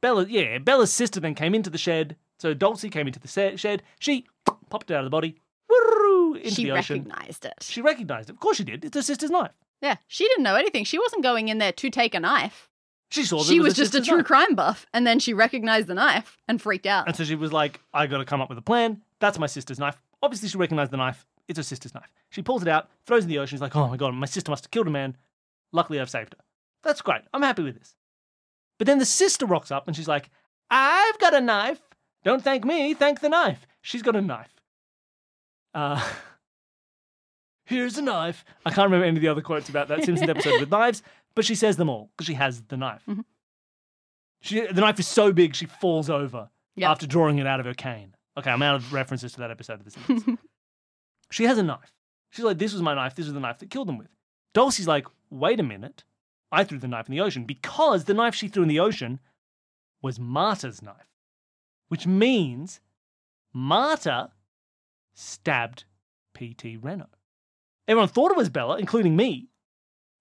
Bella, 0.01 0.25
yeah, 0.29 0.59
Bella's 0.59 0.93
sister 0.93 1.19
then 1.19 1.35
came 1.35 1.53
into 1.53 1.69
the 1.69 1.77
shed. 1.77 2.15
So 2.37 2.53
Dulcie 2.53 2.89
came 2.89 3.07
into 3.07 3.19
the 3.19 3.57
shed. 3.57 3.83
She 3.99 4.25
popped 4.69 4.89
it 4.89 4.93
out 4.93 4.99
of 4.99 5.05
the 5.05 5.09
body. 5.09 5.35
Into 6.35 6.51
she 6.51 6.63
the 6.65 6.71
ocean. 6.71 7.03
recognized 7.03 7.43
it. 7.43 7.53
She 7.61 7.81
recognized 7.81 8.29
it. 8.29 8.33
Of 8.33 8.39
course 8.39 8.57
she 8.57 8.63
did. 8.63 8.85
It's 8.85 8.95
her 8.95 9.01
sister's 9.01 9.31
knife. 9.31 9.51
Yeah, 9.81 9.95
she 10.07 10.27
didn't 10.27 10.43
know 10.43 10.55
anything. 10.55 10.83
She 10.83 10.99
wasn't 10.99 11.23
going 11.23 11.47
in 11.47 11.57
there 11.57 11.71
to 11.73 11.89
take 11.89 12.13
a 12.15 12.19
knife. 12.19 12.69
She 13.11 13.23
saw 13.23 13.39
that 13.39 13.45
She 13.51 13.59
was 13.59 13.73
just 13.73 13.95
a 13.95 14.01
true 14.01 14.17
knife. 14.17 14.25
crime 14.27 14.55
buff, 14.55 14.85
and 14.93 15.05
then 15.07 15.19
she 15.19 15.33
recognized 15.33 15.87
the 15.87 15.95
knife 15.95 16.37
and 16.47 16.61
freaked 16.61 16.85
out. 16.85 17.07
And 17.07 17.15
so 17.15 17.23
she 17.23 17.35
was 17.35 17.51
like, 17.51 17.79
I 17.93 18.05
got 18.07 18.19
to 18.19 18.25
come 18.25 18.41
up 18.41 18.49
with 18.49 18.57
a 18.57 18.61
plan. 18.63 19.01
That's 19.19 19.39
my 19.39 19.47
sister's 19.47 19.79
knife. 19.79 19.99
Obviously, 20.21 20.49
she 20.49 20.57
recognized 20.57 20.91
the 20.91 20.97
knife. 20.97 21.25
It's 21.47 21.57
her 21.57 21.63
sister's 21.63 21.95
knife. 21.95 22.11
She 22.29 22.43
pulls 22.43 22.61
it 22.61 22.67
out, 22.67 22.89
throws 23.07 23.23
it 23.23 23.25
in 23.25 23.29
the 23.29 23.39
ocean. 23.39 23.55
She's 23.57 23.61
like, 23.61 23.75
oh 23.75 23.87
my 23.87 23.97
God, 23.97 24.13
my 24.13 24.27
sister 24.27 24.51
must 24.51 24.65
have 24.65 24.71
killed 24.71 24.85
a 24.87 24.91
man. 24.91 25.17
Luckily, 25.71 25.99
I've 25.99 26.09
saved 26.09 26.33
her. 26.35 26.43
That's 26.83 27.01
great. 27.01 27.21
I'm 27.33 27.41
happy 27.41 27.63
with 27.63 27.79
this. 27.79 27.95
But 28.77 28.85
then 28.85 28.99
the 28.99 29.05
sister 29.05 29.45
rocks 29.47 29.71
up 29.71 29.87
and 29.87 29.95
she's 29.95 30.07
like, 30.07 30.29
I've 30.69 31.17
got 31.19 31.33
a 31.33 31.41
knife. 31.41 31.81
Don't 32.23 32.43
thank 32.43 32.63
me, 32.65 32.93
thank 32.93 33.21
the 33.21 33.29
knife. 33.29 33.65
She's 33.81 34.03
got 34.03 34.15
a 34.15 34.21
knife. 34.21 34.53
Uh, 35.73 36.01
here's 37.69 37.97
a 37.97 38.01
knife. 38.01 38.43
I 38.65 38.69
can't 38.71 38.85
remember 38.87 39.05
any 39.05 39.17
of 39.17 39.21
the 39.21 39.27
other 39.29 39.41
quotes 39.41 39.69
about 39.69 39.87
that 39.87 40.03
Simpsons 40.03 40.29
episode 40.29 40.59
with 40.59 40.69
knives, 40.71 41.01
but 41.35 41.45
she 41.45 41.55
says 41.55 41.77
them 41.77 41.89
all 41.89 42.09
because 42.15 42.27
she 42.27 42.33
has 42.33 42.61
the 42.63 42.77
knife. 42.77 43.03
Mhm. 43.07 43.23
She, 44.41 44.61
the 44.61 44.81
knife 44.81 44.99
is 44.99 45.07
so 45.07 45.31
big 45.33 45.55
she 45.55 45.65
falls 45.65 46.09
over 46.09 46.49
Yep. 46.75 46.89
after 46.89 47.07
drawing 47.07 47.39
it 47.39 47.47
out 47.47 47.59
of 47.59 47.65
her 47.65 47.73
cane. 47.73 48.15
Okay, 48.37 48.49
I'm 48.49 48.61
out 48.61 48.75
of 48.75 48.93
references 48.93 49.33
to 49.33 49.39
that 49.39 49.51
episode 49.51 49.79
of 49.79 49.85
The 49.85 49.91
Simpsons. 49.91 50.37
she 51.31 51.43
has 51.43 51.57
a 51.57 51.63
knife. 51.63 51.91
She's 52.31 52.45
like, 52.45 52.57
this 52.57 52.71
was 52.73 52.81
my 52.81 52.93
knife. 52.93 53.15
This 53.15 53.25
was 53.25 53.33
the 53.33 53.39
knife 53.39 53.59
that 53.59 53.69
killed 53.69 53.87
them 53.87 53.97
with. 53.97 54.07
Dulcie's 54.53 54.87
like, 54.87 55.05
wait 55.29 55.59
a 55.59 55.63
minute. 55.63 56.03
I 56.51 56.63
threw 56.63 56.79
the 56.79 56.87
knife 56.87 57.07
in 57.07 57.11
the 57.11 57.21
ocean 57.21 57.43
because 57.43 58.05
the 58.05 58.13
knife 58.13 58.33
she 58.33 58.47
threw 58.47 58.63
in 58.63 58.69
the 58.69 58.79
ocean 58.79 59.19
was 60.01 60.19
Marta's 60.19 60.81
knife, 60.81 61.09
which 61.89 62.07
means 62.07 62.79
Marta 63.53 64.31
stabbed 65.13 65.83
P.T. 66.33 66.77
Renault. 66.77 67.07
Everyone 67.89 68.07
thought 68.07 68.31
it 68.31 68.37
was 68.37 68.49
Bella, 68.49 68.77
including 68.77 69.15
me 69.15 69.47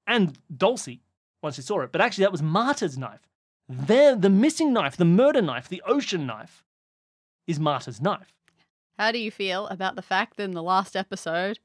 and 0.07 0.39
Dulcie 0.57 1.03
once 1.43 1.57
they 1.57 1.63
saw 1.63 1.83
it, 1.83 1.93
but 1.93 2.01
actually 2.01 2.25
that 2.25 2.33
was 2.33 2.43
Marta's 2.43 2.97
knife. 2.97 3.29
There, 3.69 4.17
the 4.17 4.31
missing 4.31 4.73
knife, 4.73 4.97
the 4.97 5.05
murder 5.05 5.43
knife, 5.43 5.69
the 5.69 5.83
ocean 5.87 6.27
knife, 6.27 6.65
is 7.47 7.61
Marta's 7.61 8.01
knife. 8.01 8.33
How 8.99 9.13
do 9.13 9.19
you 9.19 9.31
feel 9.31 9.67
about 9.69 9.97
the 9.97 10.03
fact 10.03 10.39
that 10.39 10.45
in 10.45 10.53
the 10.53 10.63
last 10.63 10.97
episode 10.97 11.59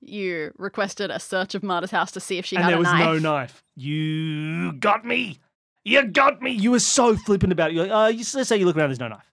you 0.00 0.52
requested 0.56 1.10
a 1.10 1.18
search 1.18 1.56
of 1.56 1.64
Marta's 1.64 1.90
house 1.90 2.12
to 2.12 2.20
see 2.20 2.38
if 2.38 2.46
she 2.46 2.54
and 2.54 2.64
had 2.64 2.74
a 2.74 2.76
knife? 2.76 2.98
there 2.98 3.10
was 3.12 3.22
no 3.22 3.30
knife. 3.32 3.64
You 3.74 4.72
got 4.74 5.04
me. 5.04 5.40
You 5.84 6.04
got 6.04 6.40
me. 6.40 6.52
You 6.52 6.70
were 6.70 6.78
so 6.78 7.16
flippant 7.16 7.52
about 7.52 7.70
it. 7.70 7.74
You're 7.74 7.86
like, 7.88 7.92
uh, 7.92 8.08
you, 8.16 8.24
let's 8.34 8.48
say 8.48 8.56
you 8.56 8.64
look 8.64 8.76
around, 8.76 8.90
there's 8.90 9.00
no 9.00 9.08
knife. 9.08 9.32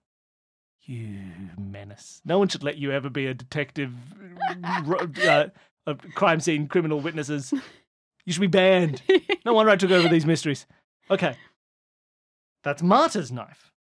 You 0.82 1.20
menace. 1.56 2.20
No 2.24 2.40
one 2.40 2.48
should 2.48 2.64
let 2.64 2.78
you 2.78 2.90
ever 2.90 3.08
be 3.08 3.26
a 3.26 3.34
detective, 3.34 3.92
uh, 4.64 5.46
of 5.90 6.00
crime 6.14 6.40
scene 6.40 6.68
criminal 6.68 7.00
witnesses. 7.00 7.52
You 8.24 8.32
should 8.32 8.40
be 8.40 8.46
banned. 8.46 9.02
No 9.44 9.54
wonder 9.54 9.70
I 9.70 9.76
took 9.76 9.90
over 9.90 10.08
these 10.08 10.26
mysteries. 10.26 10.66
Okay. 11.10 11.36
That's 12.62 12.82
Marta's 12.82 13.32
knife. 13.32 13.72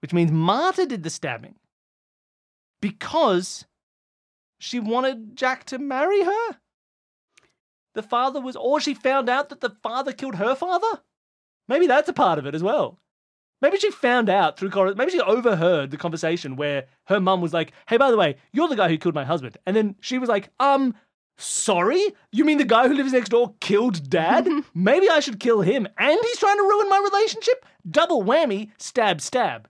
Which 0.00 0.12
means 0.12 0.32
Marta 0.32 0.86
did 0.86 1.02
the 1.02 1.10
stabbing 1.10 1.56
because 2.80 3.66
she 4.58 4.80
wanted 4.80 5.36
Jack 5.36 5.64
to 5.66 5.78
marry 5.78 6.24
her. 6.24 6.56
The 7.94 8.02
father 8.02 8.40
was, 8.40 8.56
or 8.56 8.80
she 8.80 8.94
found 8.94 9.28
out 9.28 9.48
that 9.50 9.60
the 9.60 9.76
father 9.82 10.12
killed 10.12 10.36
her 10.36 10.54
father. 10.54 11.02
Maybe 11.68 11.86
that's 11.86 12.08
a 12.08 12.12
part 12.12 12.38
of 12.38 12.46
it 12.46 12.54
as 12.54 12.62
well. 12.62 12.98
Maybe 13.62 13.78
she 13.78 13.92
found 13.92 14.28
out 14.28 14.58
through, 14.58 14.94
maybe 14.96 15.12
she 15.12 15.20
overheard 15.20 15.92
the 15.92 15.96
conversation 15.96 16.56
where 16.56 16.86
her 17.04 17.20
mum 17.20 17.40
was 17.40 17.54
like, 17.54 17.72
hey, 17.86 17.96
by 17.96 18.10
the 18.10 18.16
way, 18.16 18.34
you're 18.52 18.66
the 18.66 18.76
guy 18.76 18.88
who 18.88 18.98
killed 18.98 19.14
my 19.14 19.24
husband. 19.24 19.56
And 19.64 19.76
then 19.76 19.94
she 20.00 20.18
was 20.18 20.28
like, 20.28 20.50
um, 20.58 20.94
sorry? 21.38 22.02
You 22.32 22.44
mean 22.44 22.58
the 22.58 22.64
guy 22.64 22.88
who 22.88 22.94
lives 22.94 23.12
next 23.12 23.28
door 23.28 23.54
killed 23.60 24.10
dad? 24.10 24.48
maybe 24.74 25.08
I 25.08 25.20
should 25.20 25.38
kill 25.38 25.60
him. 25.60 25.86
And 25.96 26.18
he's 26.22 26.38
trying 26.38 26.56
to 26.56 26.62
ruin 26.62 26.88
my 26.88 27.08
relationship? 27.12 27.64
Double 27.88 28.24
whammy, 28.24 28.72
stab, 28.78 29.20
stab. 29.20 29.68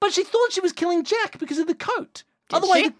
But 0.00 0.12
she 0.12 0.22
thought 0.22 0.52
she 0.52 0.60
was 0.60 0.74
killing 0.74 1.04
Jack 1.04 1.38
because 1.38 1.58
of 1.58 1.66
the 1.66 1.74
coat. 1.74 2.22
Did 2.50 2.56
Otherwise, 2.56 2.82
she? 2.82 2.92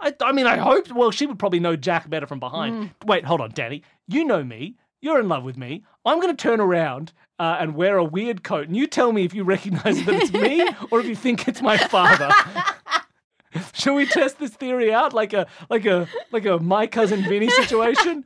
I, 0.00 0.14
I 0.20 0.30
mean, 0.30 0.46
I 0.46 0.56
hoped. 0.56 0.92
Well, 0.92 1.10
she 1.10 1.26
would 1.26 1.40
probably 1.40 1.58
know 1.58 1.74
Jack 1.74 2.08
better 2.08 2.28
from 2.28 2.38
behind. 2.38 2.92
Wait, 3.04 3.24
hold 3.24 3.40
on, 3.40 3.50
Dani. 3.50 3.82
You 4.06 4.24
know 4.24 4.44
me. 4.44 4.76
You're 5.00 5.20
in 5.20 5.28
love 5.28 5.42
with 5.42 5.56
me. 5.56 5.84
I'm 6.08 6.20
going 6.20 6.34
to 6.34 6.42
turn 6.42 6.58
around 6.58 7.12
uh, 7.38 7.58
and 7.60 7.74
wear 7.74 7.98
a 7.98 8.04
weird 8.04 8.42
coat, 8.42 8.66
and 8.66 8.76
you 8.76 8.86
tell 8.86 9.12
me 9.12 9.24
if 9.24 9.34
you 9.34 9.44
recognize 9.44 10.02
that 10.04 10.14
it's 10.14 10.32
me 10.32 10.66
or 10.90 11.00
if 11.00 11.06
you 11.06 11.14
think 11.14 11.46
it's 11.46 11.60
my 11.60 11.76
father. 11.76 12.30
Shall 13.74 13.94
we 13.94 14.06
test 14.06 14.38
this 14.38 14.52
theory 14.52 14.92
out 14.92 15.12
like 15.12 15.32
a 15.32 15.46
like 15.68 15.86
a 15.86 16.08
like 16.32 16.46
a 16.46 16.58
my 16.58 16.86
cousin 16.86 17.22
Vinny 17.22 17.48
situation? 17.50 18.24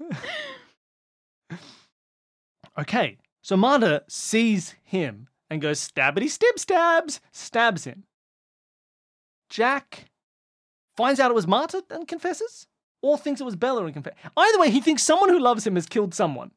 okay, 2.78 3.18
so 3.42 3.56
Marta 3.56 4.04
sees 4.08 4.74
him 4.82 5.28
and 5.50 5.60
goes 5.60 5.86
stabbity 5.86 6.26
stib 6.26 6.58
stabs, 6.58 7.20
stabs 7.32 7.84
him. 7.84 8.04
Jack 9.48 10.06
finds 10.96 11.20
out 11.20 11.30
it 11.30 11.34
was 11.34 11.46
Marta 11.46 11.84
and 11.90 12.06
confesses, 12.08 12.66
or 13.02 13.18
thinks 13.18 13.40
it 13.40 13.44
was 13.44 13.56
Bella 13.56 13.84
and 13.84 13.92
confesses. 13.92 14.18
Either 14.36 14.58
way, 14.58 14.70
he 14.70 14.80
thinks 14.80 15.02
someone 15.02 15.28
who 15.28 15.38
loves 15.38 15.66
him 15.66 15.74
has 15.74 15.86
killed 15.86 16.14
someone. 16.14 16.50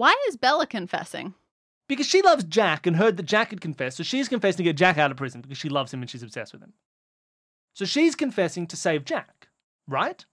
Why 0.00 0.16
is 0.28 0.38
Bella 0.38 0.66
confessing? 0.66 1.34
Because 1.86 2.06
she 2.06 2.22
loves 2.22 2.44
Jack 2.44 2.86
and 2.86 2.96
heard 2.96 3.18
that 3.18 3.26
Jack 3.26 3.50
had 3.50 3.60
confessed, 3.60 3.98
so 3.98 4.02
she's 4.02 4.30
confessing 4.30 4.56
to 4.56 4.62
get 4.62 4.78
Jack 4.78 4.96
out 4.96 5.10
of 5.10 5.18
prison 5.18 5.42
because 5.42 5.58
she 5.58 5.68
loves 5.68 5.92
him 5.92 6.00
and 6.00 6.08
she's 6.08 6.22
obsessed 6.22 6.54
with 6.54 6.62
him. 6.62 6.72
So 7.74 7.84
she's 7.84 8.16
confessing 8.16 8.66
to 8.68 8.78
save 8.78 9.04
Jack, 9.04 9.48
right? 9.86 10.24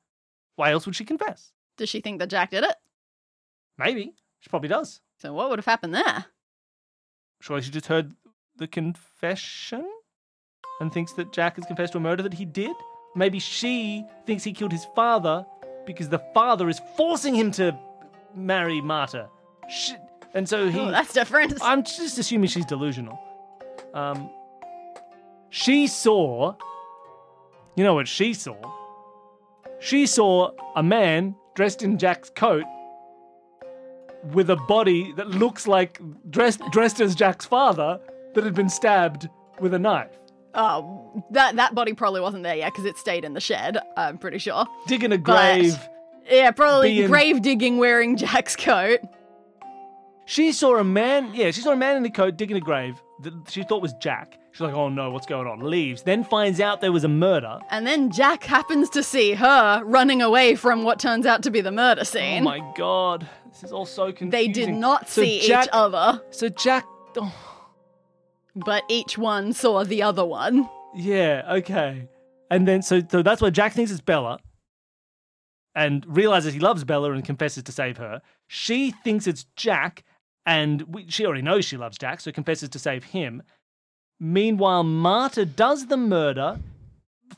Why 0.56 0.72
else 0.72 0.86
would 0.86 0.96
she 0.96 1.04
confess? 1.04 1.52
Does 1.76 1.90
she 1.90 2.00
think 2.00 2.20
that 2.20 2.30
Jack 2.30 2.52
did 2.52 2.64
it? 2.64 2.78
Maybe. 3.78 4.14
She 4.40 4.50
probably 4.50 4.70
does. 4.70 5.02
So 5.18 5.34
what 5.34 5.50
would 5.50 5.60
have 5.60 5.66
happened 5.66 5.94
there? 5.94 6.28
Surely 7.42 7.62
she 7.62 7.72
just 7.72 7.88
heard 7.88 8.14
the 8.56 8.68
confession 8.68 9.86
and 10.80 10.94
thinks 10.94 11.12
that 11.12 11.34
Jack 11.34 11.58
has 11.58 11.66
confessed 11.66 11.92
to 11.92 11.98
a 11.98 12.00
murder 12.00 12.24
that 12.24 12.36
he 12.36 12.46
did? 12.46 12.78
Maybe 13.18 13.40
she 13.40 14.06
thinks 14.26 14.46
he 14.46 14.54
killed 14.54 14.72
his 14.72 14.88
father 14.96 15.46
because 15.86 16.08
the 16.08 16.24
father 16.34 16.70
is 16.70 16.80
forcing 16.96 17.36
him 17.36 17.52
to 17.52 17.78
marry 18.34 18.80
Marta. 18.80 19.28
Sh 19.70 19.92
and 20.34 20.48
so 20.48 20.70
he. 20.70 20.80
Oh, 20.80 20.92
that's 20.92 21.14
different. 21.14 21.58
I'm 21.62 21.84
just 21.84 22.18
assuming 22.18 22.50
she's 22.50 22.66
delusional. 22.66 23.20
Um, 23.94 24.30
she 25.50 25.88
saw. 25.88 26.54
You 27.76 27.84
know 27.84 27.94
what 27.94 28.08
she 28.08 28.34
saw? 28.34 28.56
She 29.80 30.06
saw 30.08 30.52
a 30.76 30.82
man 30.84 31.36
dressed 31.56 31.84
in 31.84 31.98
Jack's 31.98 32.30
coat 32.32 32.64
with 34.34 34.50
a 34.50 34.56
body 34.56 35.14
that 35.14 35.28
looks 35.30 35.68
like 35.68 36.00
dressed 36.30 36.62
dressed 36.72 37.00
as 37.00 37.16
Jack's 37.16 37.46
father 37.46 38.00
that 38.34 38.44
had 38.44 38.54
been 38.56 38.70
stabbed 38.70 39.30
with 39.60 39.74
a 39.74 39.80
knife, 39.80 40.12
Oh, 40.54 41.24
that 41.32 41.56
that 41.56 41.74
body 41.76 41.94
probably 41.94 42.22
wasn't 42.22 42.44
there 42.44 42.56
yet 42.56 42.72
because 42.74 42.86
it 42.86 42.98
stayed 42.98 43.24
in 43.24 43.34
the 43.34 43.40
shed. 43.40 43.78
I'm 43.96 44.18
pretty 44.18 44.40
sure. 44.40 44.66
digging 44.88 45.12
a 45.14 45.18
But- 45.18 45.56
grave. 45.60 45.78
Yeah, 46.30 46.52
probably 46.52 46.90
Being- 46.96 47.08
grave 47.10 47.42
digging 47.42 47.78
wearing 47.78 48.18
Jack's 48.18 48.56
coat. 48.56 49.00
She 50.30 50.52
saw 50.52 50.78
a 50.78 50.84
man, 50.84 51.34
yeah, 51.34 51.52
she 51.52 51.62
saw 51.62 51.72
a 51.72 51.76
man 51.78 51.96
in 51.98 52.06
a 52.06 52.10
coat 52.10 52.36
digging 52.36 52.58
a 52.58 52.60
grave 52.60 53.02
that 53.22 53.34
she 53.50 53.64
thought 53.64 53.82
was 53.82 53.94
Jack. 53.94 54.38
She's 54.52 54.60
like, 54.62 54.74
oh 54.74 54.90
no, 54.90 55.10
what's 55.10 55.26
going 55.26 55.48
on? 55.48 55.60
Leaves, 55.62 56.04
then 56.04 56.24
finds 56.24 56.60
out 56.60 56.82
there 56.82 56.92
was 56.92 57.06
a 57.06 57.08
murder. 57.10 57.60
And 57.70 57.88
then 57.88 58.12
Jack 58.12 58.44
happens 58.44 58.90
to 58.90 59.04
see 59.04 59.34
her 59.36 59.82
running 59.86 60.22
away 60.22 60.56
from 60.56 60.84
what 60.84 61.00
turns 61.00 61.26
out 61.26 61.44
to 61.44 61.50
be 61.52 61.62
the 61.62 61.72
murder 61.72 62.02
oh 62.02 62.04
scene. 62.04 62.42
Oh 62.42 62.46
my 62.46 62.74
god, 62.76 63.26
this 63.50 63.64
is 63.64 63.72
all 63.72 63.86
so 63.86 64.12
confusing. 64.12 64.30
they 64.32 64.48
did 64.50 64.70
not 64.74 65.08
So 65.08 65.22
see 65.22 65.48
Jack- 65.48 65.66
each 65.66 65.70
other, 65.72 66.22
So 66.32 66.50
Jack, 66.50 66.86
oh, 67.16 67.34
but 68.56 68.84
each 68.90 69.18
one 69.18 69.54
saw 69.54 69.84
the 69.86 70.02
other 70.04 70.26
one. 70.26 70.68
yeah, 70.96 71.44
okay. 71.50 72.10
And 72.52 72.68
then, 72.68 72.82
so, 72.82 73.02
so 73.10 73.22
that's 73.24 73.42
why 73.42 73.50
Jack 73.50 73.74
thinks 73.74 73.92
it's 73.92 74.02
Bella 74.02 74.40
and 75.76 76.06
realizes 76.08 76.54
he 76.54 76.60
loves 76.60 76.84
Bella 76.84 77.12
and 77.12 77.24
confesses 77.24 77.64
to 77.64 77.72
save 77.72 77.98
her. 77.98 78.22
She 78.48 78.92
thinks 78.92 79.28
it's 79.28 79.46
Jack 79.56 80.04
and 80.48 80.82
we, 80.84 81.06
she 81.10 81.26
already 81.26 81.44
knows 81.44 81.66
she 81.66 81.78
loves 81.78 81.98
Jack, 82.00 82.22
so 82.22 82.32
confesses 82.32 82.70
to 82.70 82.80
save 82.80 83.04
him. 83.04 83.44
Meanwhile, 84.20 84.84
Marta 84.84 85.46
does 85.46 85.86
the 85.88 85.98
murder 85.98 86.60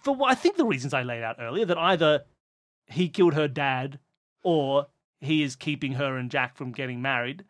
for 0.04 0.16
what 0.16 0.32
I 0.32 0.36
think 0.36 0.56
the 0.56 0.64
reasons 0.66 0.94
I 0.94 1.04
laid 1.04 1.24
out 1.24 1.38
earlier 1.40 1.66
that 1.66 1.78
either 1.78 2.24
he 2.86 3.10
killed 3.10 3.34
her 3.34 3.48
dad 3.50 4.00
or 4.44 4.88
he 5.20 5.44
is 5.44 5.56
keeping 5.58 5.94
her 5.94 6.16
and 6.16 6.32
Jack 6.32 6.56
from 6.56 6.72
getting 6.72 7.02
married. 7.02 7.44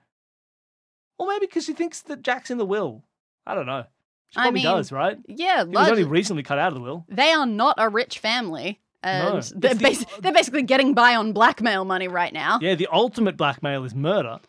Or 1.19 1.27
maybe 1.27 1.45
because 1.45 1.65
she 1.65 1.73
thinks 1.73 2.01
that 2.03 2.21
Jack's 2.23 2.49
in 2.49 2.57
the 2.57 2.65
will. 2.65 3.03
I 3.45 3.53
don't 3.53 3.65
know. 3.67 3.83
She 4.29 4.39
I 4.39 4.43
probably 4.43 4.59
mean, 4.61 4.63
does, 4.73 4.91
right? 4.91 5.17
Yeah, 5.27 5.65
He 5.65 5.71
was 5.71 5.89
only 5.89 6.03
recently 6.05 6.43
cut 6.43 6.57
out 6.57 6.69
of 6.69 6.75
the 6.75 6.81
will. 6.81 7.05
they 7.09 7.31
are 7.31 7.45
not 7.45 7.75
a 7.77 7.89
rich 7.89 8.19
family. 8.19 8.79
And 9.03 9.33
No, 9.35 9.41
they're, 9.55 9.75
the- 9.75 9.85
basi- 9.85 10.21
they're 10.21 10.31
basically 10.33 10.61
getting 10.63 10.93
by 10.93 11.15
on 11.15 11.33
blackmail 11.33 11.83
money 11.85 12.07
right 12.07 12.33
now. 12.33 12.59
Yeah, 12.61 12.75
the 12.75 12.87
ultimate 12.91 13.37
blackmail 13.37 13.83
is 13.83 13.93
murder. 13.93 14.39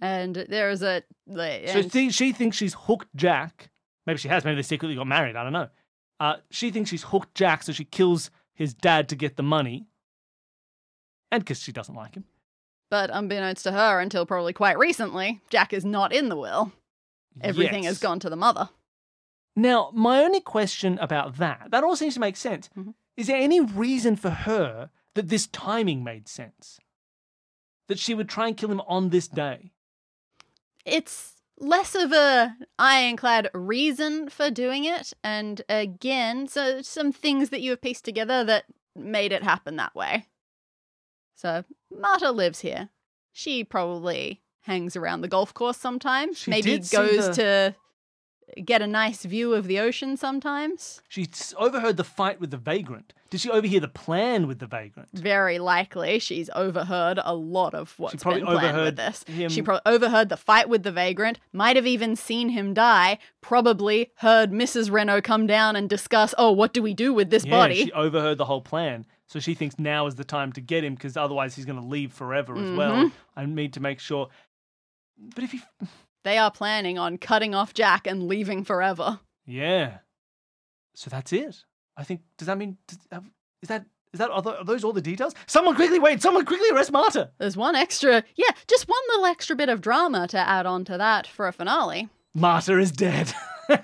And 0.00 0.34
there 0.34 0.70
is 0.70 0.82
a. 0.82 1.02
like, 1.26 1.68
So 1.68 1.82
she, 1.88 2.10
she 2.10 2.32
thinks 2.32 2.56
she's 2.56 2.74
hooked 2.74 3.14
Jack. 3.16 3.70
Maybe 4.06 4.18
she 4.18 4.28
has. 4.28 4.44
Maybe 4.44 4.56
they 4.56 4.62
secretly 4.62 4.96
got 4.96 5.06
married. 5.06 5.36
I 5.36 5.42
don't 5.44 5.52
know. 5.52 5.68
Uh, 6.20 6.36
she 6.50 6.70
thinks 6.70 6.90
she's 6.90 7.04
hooked 7.04 7.34
Jack, 7.34 7.62
so 7.62 7.72
she 7.72 7.84
kills 7.84 8.30
his 8.54 8.74
dad 8.74 9.08
to 9.08 9.16
get 9.16 9.36
the 9.36 9.42
money. 9.42 9.86
And 11.32 11.42
because 11.42 11.60
she 11.60 11.72
doesn't 11.72 11.94
like 11.94 12.14
him. 12.14 12.24
but 12.90 13.10
unbeknownst 13.12 13.64
to 13.64 13.72
her, 13.72 13.98
until 14.00 14.24
probably 14.26 14.52
quite 14.52 14.78
recently, 14.78 15.40
Jack 15.50 15.72
is 15.72 15.84
not 15.84 16.12
in 16.12 16.28
the 16.28 16.36
will. 16.36 16.72
Everything 17.40 17.82
has 17.84 17.98
gone 17.98 18.20
to 18.20 18.30
the 18.30 18.36
mother. 18.36 18.68
Now, 19.56 19.90
my 19.94 20.20
only 20.22 20.40
question 20.40 20.98
about 21.00 21.36
that, 21.38 21.68
that 21.70 21.82
all 21.82 21.96
seems 21.96 22.14
to 22.14 22.20
make 22.20 22.36
sense. 22.36 22.68
Mhm. 22.76 22.94
Is 23.16 23.26
there 23.26 23.36
any 23.36 23.60
reason 23.60 24.14
for 24.16 24.30
her 24.30 24.90
that 25.14 25.28
this 25.28 25.46
timing 25.48 26.04
made 26.04 26.28
sense? 26.28 26.78
That 27.88 27.98
she 27.98 28.14
would 28.14 28.28
try 28.28 28.48
and 28.48 28.56
kill 28.56 28.70
him 28.70 28.80
on 28.82 29.08
this 29.10 29.26
day? 29.28 29.72
It's 30.84 31.32
less 31.58 31.94
of 31.94 32.12
a 32.12 32.56
ironclad 32.78 33.48
reason 33.54 34.28
for 34.28 34.50
doing 34.50 34.84
it 34.84 35.12
and 35.22 35.62
again 35.68 36.48
so 36.48 36.82
some 36.82 37.12
things 37.12 37.50
that 37.50 37.60
you 37.60 37.70
have 37.70 37.80
pieced 37.80 38.04
together 38.04 38.42
that 38.42 38.64
made 38.96 39.30
it 39.32 39.42
happen 39.42 39.76
that 39.76 39.94
way. 39.94 40.26
So 41.36 41.64
marta 41.90 42.30
lives 42.30 42.60
here. 42.60 42.88
She 43.32 43.64
probably 43.64 44.42
hangs 44.62 44.96
around 44.96 45.20
the 45.20 45.28
golf 45.28 45.52
course 45.54 45.76
sometimes 45.76 46.38
She 46.38 46.50
maybe 46.50 46.78
goes 46.78 47.28
the- 47.28 47.34
to 47.34 47.74
get 48.64 48.82
a 48.82 48.86
nice 48.86 49.24
view 49.24 49.54
of 49.54 49.66
the 49.66 49.78
ocean 49.78 50.16
sometimes 50.16 51.00
She 51.08 51.28
overheard 51.56 51.96
the 51.96 52.04
fight 52.04 52.40
with 52.40 52.50
the 52.50 52.56
vagrant. 52.56 53.12
Did 53.30 53.40
she 53.40 53.50
overhear 53.50 53.80
the 53.80 53.88
plan 53.88 54.46
with 54.46 54.58
the 54.60 54.66
vagrant? 54.66 55.08
very 55.12 55.58
likely 55.58 56.18
she's 56.18 56.48
overheard 56.54 57.18
a 57.24 57.34
lot 57.34 57.74
of 57.74 57.94
what's 57.98 58.22
probably 58.22 58.40
been 58.42 58.46
planned 58.46 58.64
overheard 58.66 58.84
with 58.84 58.96
this. 58.96 59.22
him- 59.24 59.50
She 59.50 59.62
probably 59.62 59.82
overheard 59.92 60.28
the 60.28 60.36
fight 60.36 60.68
with 60.68 60.82
the 60.84 60.92
vagrant, 60.92 61.40
might 61.52 61.76
have 61.76 61.86
even 61.86 62.14
seen 62.16 62.50
him 62.50 62.74
die, 62.74 63.18
probably 63.40 64.10
heard 64.16 64.50
Mrs. 64.52 64.90
Renault 64.90 65.22
come 65.22 65.46
down 65.46 65.74
and 65.76 65.88
discuss, 65.88 66.34
oh, 66.38 66.52
what 66.52 66.72
do 66.72 66.82
we 66.82 66.94
do 66.94 67.12
with 67.12 67.30
this 67.30 67.44
yeah, 67.44 67.50
body? 67.50 67.84
she 67.86 67.92
overheard 67.92 68.38
the 68.38 68.44
whole 68.44 68.60
plan. 68.62 69.06
So 69.26 69.40
she 69.40 69.54
thinks 69.54 69.78
now 69.78 70.06
is 70.06 70.14
the 70.16 70.24
time 70.24 70.52
to 70.52 70.60
get 70.60 70.84
him 70.84 70.94
because 70.94 71.16
otherwise 71.16 71.56
he's 71.56 71.64
going 71.64 71.80
to 71.80 71.84
leave 71.86 72.12
forever 72.12 72.54
as 72.56 72.70
well. 72.76 72.94
Mhm. 73.06 73.12
I 73.34 73.46
need 73.46 73.72
to 73.72 73.80
make 73.80 73.98
sure. 73.98 74.28
But 75.34 75.44
if 75.44 75.52
he. 75.52 75.62
They 76.24 76.38
are 76.38 76.50
planning 76.50 76.98
on 76.98 77.18
cutting 77.18 77.54
off 77.54 77.74
Jack 77.74 78.06
and 78.06 78.26
leaving 78.26 78.64
forever. 78.64 79.20
Yeah. 79.46 79.98
So 80.94 81.10
that's 81.10 81.32
it. 81.32 81.64
I 81.96 82.02
think. 82.04 82.22
Does 82.38 82.46
that 82.46 82.58
mean. 82.58 82.78
Does, 82.88 82.98
have- 83.12 83.30
is 83.62 83.68
that. 83.68 83.86
Is 84.12 84.18
that 84.18 84.30
are, 84.30 84.46
are 84.46 84.64
those 84.64 84.84
all 84.84 84.92
the 84.92 85.00
details? 85.02 85.34
Someone 85.46 85.74
quickly 85.74 85.98
wait! 85.98 86.22
Someone 86.22 86.44
quickly 86.44 86.68
arrest 86.70 86.92
Marta! 86.92 87.30
There's 87.38 87.56
one 87.56 87.74
extra, 87.74 88.22
yeah, 88.36 88.50
just 88.68 88.86
one 88.88 89.00
little 89.08 89.26
extra 89.26 89.56
bit 89.56 89.68
of 89.68 89.80
drama 89.80 90.28
to 90.28 90.38
add 90.38 90.66
on 90.66 90.84
to 90.84 90.96
that 90.96 91.26
for 91.26 91.48
a 91.48 91.52
finale. 91.52 92.08
Marta 92.32 92.78
is 92.78 92.92
dead. 92.92 93.34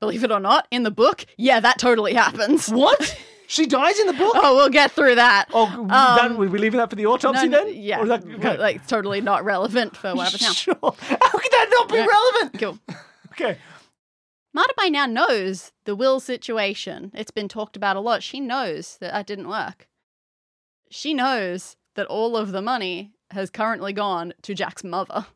Believe 0.00 0.22
it 0.22 0.30
or 0.30 0.38
not, 0.38 0.68
in 0.70 0.84
the 0.84 0.92
book, 0.92 1.26
yeah, 1.36 1.58
that 1.58 1.80
totally 1.80 2.14
happens. 2.14 2.68
what? 2.68 3.20
She 3.52 3.66
dies 3.66 4.00
in 4.00 4.06
the 4.06 4.14
book? 4.14 4.32
Oh, 4.34 4.56
we'll 4.56 4.70
get 4.70 4.92
through 4.92 5.16
that. 5.16 5.44
Oh, 5.52 5.86
that, 5.88 6.20
Um, 6.22 6.38
were 6.38 6.48
we 6.48 6.58
leaving 6.58 6.78
that 6.78 6.88
for 6.88 6.96
the 6.96 7.04
autopsy 7.04 7.48
No, 7.48 7.66
then? 7.66 7.74
Yeah, 7.76 8.02
that, 8.02 8.40
but, 8.40 8.58
like 8.58 8.86
totally 8.86 9.20
not 9.20 9.44
relevant 9.44 9.94
for 9.94 10.14
what 10.14 10.32
happens 10.32 10.42
now. 10.42 10.52
Sure. 10.54 10.74
How 10.80 11.38
could 11.38 11.52
that 11.52 11.66
not 11.70 11.88
be 11.90 11.98
relevant? 11.98 12.58
Cool. 12.58 12.78
Okay. 13.32 13.58
Marta 14.54 14.72
by 14.74 14.88
now 14.88 15.04
knows 15.04 15.72
the 15.84 15.94
will 15.94 16.18
situation. 16.18 17.10
It's 17.14 17.30
been 17.30 17.46
talked 17.48 17.76
about 17.76 17.96
a 17.96 18.00
lot. 18.00 18.22
She 18.22 18.40
knows 18.40 18.96
that 19.02 19.12
that 19.12 19.26
didn't 19.26 19.48
work. 19.48 19.86
She 20.88 21.12
knows 21.12 21.76
that 21.94 22.06
all 22.06 22.38
of 22.38 22.52
the 22.52 22.62
money 22.62 23.12
has 23.32 23.50
currently 23.50 23.92
gone 23.92 24.32
to 24.42 24.54
Jack's 24.54 24.82
mother. 24.82 25.26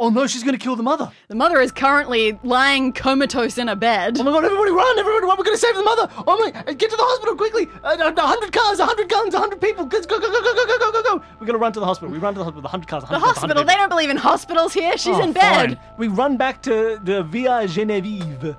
Oh 0.00 0.08
no, 0.10 0.26
she's 0.26 0.42
going 0.42 0.54
to 0.56 0.62
kill 0.62 0.76
the 0.76 0.82
mother. 0.82 1.10
The 1.28 1.34
mother 1.34 1.60
is 1.60 1.72
currently 1.72 2.38
lying 2.42 2.92
comatose 2.92 3.58
in 3.58 3.68
a 3.68 3.76
bed. 3.76 4.18
Oh 4.18 4.22
my 4.24 4.30
god, 4.32 4.44
everybody 4.44 4.70
run! 4.72 4.98
Everybody 4.98 5.26
run! 5.26 5.36
We're 5.38 5.44
going 5.44 5.56
to 5.56 5.60
save 5.60 5.74
the 5.76 5.82
mother! 5.82 6.08
Oh 6.26 6.36
my, 6.38 6.50
get 6.74 6.90
to 6.90 6.96
the 6.96 7.02
hospital 7.02 7.36
quickly! 7.36 7.68
Uh, 7.84 7.96
A 8.16 8.20
hundred 8.26 8.52
cars, 8.52 8.78
a 8.80 8.86
hundred 8.86 9.08
guns, 9.08 9.34
a 9.34 9.38
hundred 9.38 9.60
people! 9.60 9.84
Go, 9.86 10.00
go, 10.00 10.18
go, 10.20 10.30
go, 10.30 10.42
go, 10.42 10.54
go, 10.66 10.78
go, 10.78 10.92
go, 10.92 11.02
go! 11.02 11.24
We're 11.40 11.46
going 11.46 11.52
to 11.52 11.58
run 11.58 11.72
to 11.72 11.80
the 11.80 11.86
hospital. 11.86 12.12
We 12.12 12.18
run 12.18 12.34
to 12.34 12.38
the 12.38 12.44
hospital 12.44 12.64
a 12.66 12.68
hundred 12.68 12.88
cars, 12.88 13.04
a 13.04 13.06
The 13.06 13.12
hundred 13.12 13.24
guns, 13.26 13.36
a 13.36 13.40
hospital, 13.40 13.64
they 13.64 13.74
don't 13.76 13.88
believe 13.88 14.10
in 14.10 14.16
hospitals 14.16 14.72
here. 14.74 14.96
She's 14.98 15.16
Oh, 15.16 15.22
in 15.22 15.32
bed. 15.32 15.76
fine. 15.76 15.78
We 15.98 16.08
run 16.08 16.36
back 16.36 16.62
to 16.62 17.00
the 17.02 17.22
Villa 17.22 17.66
Genevieve. 17.68 18.56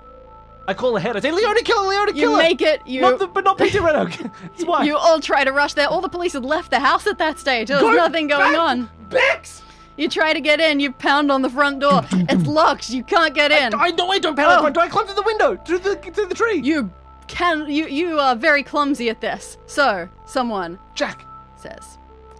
I 0.69 0.73
call 0.73 0.97
ahead. 0.97 1.15
I 1.15 1.21
say, 1.21 1.31
Leona, 1.31 1.61
kill 1.61 1.81
her! 1.83 1.89
Leona, 1.89 2.11
You 2.11 2.21
kill 2.21 2.31
her! 2.35 2.37
make 2.43 2.61
it, 2.61 2.85
you 2.85 2.99
Not 3.01 3.19
the, 3.19 3.27
but 3.27 3.43
not 3.45 3.57
Peter 3.59 3.81
Renault. 3.81 4.09
It's 4.53 4.65
why. 4.65 4.83
you 4.83 4.97
all 4.97 5.19
try 5.21 5.43
to 5.43 5.51
rush 5.53 5.73
there. 5.75 5.87
All 5.87 6.01
the 6.01 6.09
police 6.09 6.33
had 6.33 6.43
left 6.43 6.71
the 6.71 6.79
house 6.79 7.07
at 7.07 7.17
that 7.19 7.39
stage. 7.39 7.67
There 7.69 7.77
was 7.77 7.83
Go 7.83 7.91
nothing 7.93 8.27
going 8.27 8.53
back. 8.53 8.59
on. 8.59 8.89
Bex! 9.09 9.61
You 9.97 10.07
try 10.07 10.31
to 10.33 10.39
get 10.41 10.59
in, 10.59 10.79
you 10.79 10.91
pound 10.91 11.31
on 11.31 11.41
the 11.41 11.49
front 11.49 11.79
door. 11.79 12.03
It's 12.11 12.45
locked. 12.47 12.89
You 12.91 13.03
can't 13.03 13.33
get 13.33 13.51
in. 13.51 13.73
I 13.73 13.89
know 13.89 14.09
I 14.09 14.19
don't 14.19 14.35
pound 14.35 14.51
Oh. 14.51 14.55
the 14.55 14.61
front 14.61 14.75
door. 14.75 14.83
I 14.83 14.87
climb 14.89 15.05
through 15.07 15.15
the 15.15 15.23
window, 15.23 15.57
through 15.65 15.79
the 15.79 15.95
through 15.95 16.27
the 16.27 16.35
tree. 16.35 16.61
You 16.63 16.89
can 17.27 17.67
you 17.69 17.87
you 17.87 18.19
are 18.19 18.35
very 18.35 18.63
clumsy 18.63 19.09
at 19.09 19.21
this. 19.21 19.57
So, 19.65 20.07
someone 20.25 20.77
Jack. 20.95 21.25
says, 21.55 21.97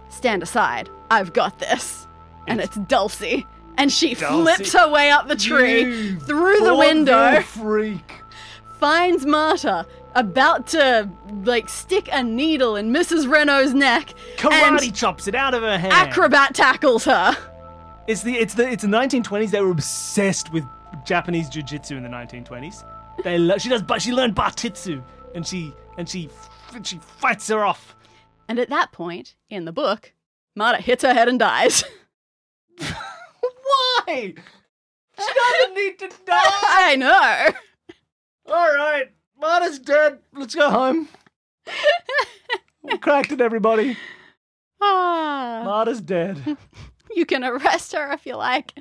"Stand 0.08 0.42
aside. 0.42 0.88
I've 1.10 1.32
got 1.32 1.58
this." 1.58 2.06
And 2.46 2.60
it's 2.60 2.76
Dulcie. 2.76 3.46
And 3.76 3.92
she 3.92 4.14
Dulcie. 4.14 4.42
flips 4.42 4.72
her 4.72 4.88
way 4.90 5.10
up 5.10 5.28
the 5.28 5.36
tree 5.36 5.82
You 5.82 6.18
through 6.20 6.60
the 6.60 6.74
window, 6.76 7.40
freak. 7.42 8.22
finds 8.80 9.26
Marta 9.26 9.84
about 10.14 10.66
to 10.68 11.08
like 11.44 11.68
stick 11.68 12.08
a 12.12 12.22
needle 12.22 12.76
in 12.76 12.92
Mrs. 12.92 13.30
Renault's 13.30 13.72
neck 13.74 14.14
Karate 14.36 14.94
chops 14.94 15.28
it 15.28 15.34
out 15.34 15.54
of 15.54 15.62
her 15.62 15.78
hand. 15.78 15.92
acrobat 15.92 16.54
tackles 16.54 17.04
her. 17.04 17.36
It's 18.06 18.22
the 18.22 18.34
it's 18.36 18.54
the 18.54 18.68
it's 18.68 18.82
the 18.82 18.88
1920s. 18.88 19.50
They 19.50 19.60
were 19.60 19.70
obsessed 19.70 20.52
with 20.52 20.64
Japanese 21.04 21.48
jujitsu 21.50 21.92
in 21.92 22.02
the 22.02 22.08
1920s. 22.08 22.84
They 23.22 23.38
lo- 23.38 23.58
she 23.58 23.68
does 23.68 23.82
but 23.82 24.00
she 24.00 24.12
learned 24.12 24.34
bartitsu 24.34 25.02
and 25.34 25.46
she 25.46 25.72
and 25.98 26.08
she 26.08 26.30
she 26.82 26.98
fights 26.98 27.48
her 27.48 27.64
off. 27.64 27.94
And 28.48 28.58
at 28.58 28.70
that 28.70 28.92
point 28.92 29.36
in 29.50 29.66
the 29.66 29.72
book, 29.72 30.14
Marta 30.56 30.82
hits 30.82 31.02
her 31.02 31.12
head 31.12 31.28
and 31.28 31.38
dies. 31.38 31.84
Why? 32.78 34.34
She 35.18 35.26
doesn't 35.34 35.74
need 35.74 35.98
to 35.98 36.08
die. 36.24 36.34
I 36.34 36.96
know. 36.96 37.48
All 38.54 38.74
right, 38.74 39.10
Marta's 39.40 39.78
dead. 39.78 40.18
Let's 40.32 40.54
go 40.54 40.70
home. 40.70 41.08
we 42.82 42.98
cracked 42.98 43.32
it, 43.32 43.40
everybody. 43.40 43.96
Ah. 44.80 45.62
Marta's 45.64 46.00
dead. 46.00 46.56
You 47.16 47.24
can 47.24 47.42
arrest 47.42 47.94
her 47.94 48.12
if 48.12 48.26
you 48.26 48.36
like. 48.36 48.74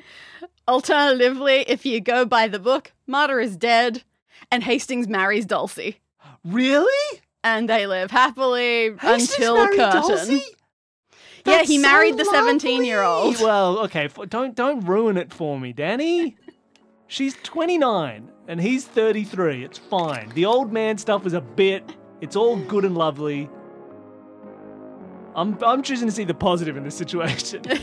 Alternatively, 0.67 1.63
if 1.67 1.85
you 1.85 2.01
go 2.01 2.25
by 2.25 2.49
the 2.49 2.59
book, 2.59 2.91
Marta 3.07 3.39
is 3.39 3.55
dead, 3.55 4.03
and 4.51 4.63
Hastings 4.63 5.07
marries 5.07 5.45
Dulcie. 5.45 6.01
Really? 6.43 7.21
And 7.41 7.69
they 7.69 7.87
live 7.87 8.11
happily 8.11 8.93
Hastings 8.99 9.31
until. 9.39 9.75
Dulcie? 9.75 10.43
Yeah, 11.45 11.63
he 11.63 11.77
so 11.77 11.81
married 11.81 12.17
the 12.17 12.25
17-year-old. 12.25 13.39
Well, 13.39 13.79
okay, 13.85 14.09
don't 14.27 14.53
don't 14.53 14.85
ruin 14.85 15.17
it 15.17 15.33
for 15.33 15.57
me, 15.57 15.73
Dani. 15.73 16.35
She's 17.07 17.33
29 17.43 18.29
and 18.47 18.61
he's 18.61 18.85
33. 18.85 19.63
It's 19.63 19.77
fine. 19.77 20.31
The 20.33 20.45
old 20.45 20.71
man 20.71 20.97
stuff 20.97 21.25
is 21.25 21.33
a 21.33 21.41
bit. 21.41 21.83
It's 22.21 22.35
all 22.35 22.57
good 22.57 22.85
and 22.85 22.97
lovely. 22.97 23.49
I'm 25.35 25.57
I'm 25.63 25.83
choosing 25.83 26.07
to 26.07 26.13
see 26.13 26.23
the 26.23 26.33
positive 26.33 26.77
in 26.77 26.83
this 26.83 26.95
situation. 26.95 27.61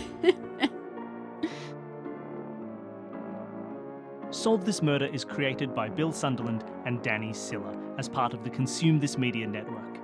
Solve 4.30 4.64
This 4.64 4.82
Murder 4.82 5.06
is 5.06 5.24
created 5.24 5.74
by 5.74 5.88
Bill 5.88 6.10
Sunderland 6.10 6.64
and 6.84 7.00
Dani 7.02 7.34
Siller 7.34 7.78
as 7.98 8.08
part 8.08 8.34
of 8.34 8.42
the 8.42 8.50
Consume 8.50 8.98
This 8.98 9.16
Media 9.16 9.46
network. 9.46 10.00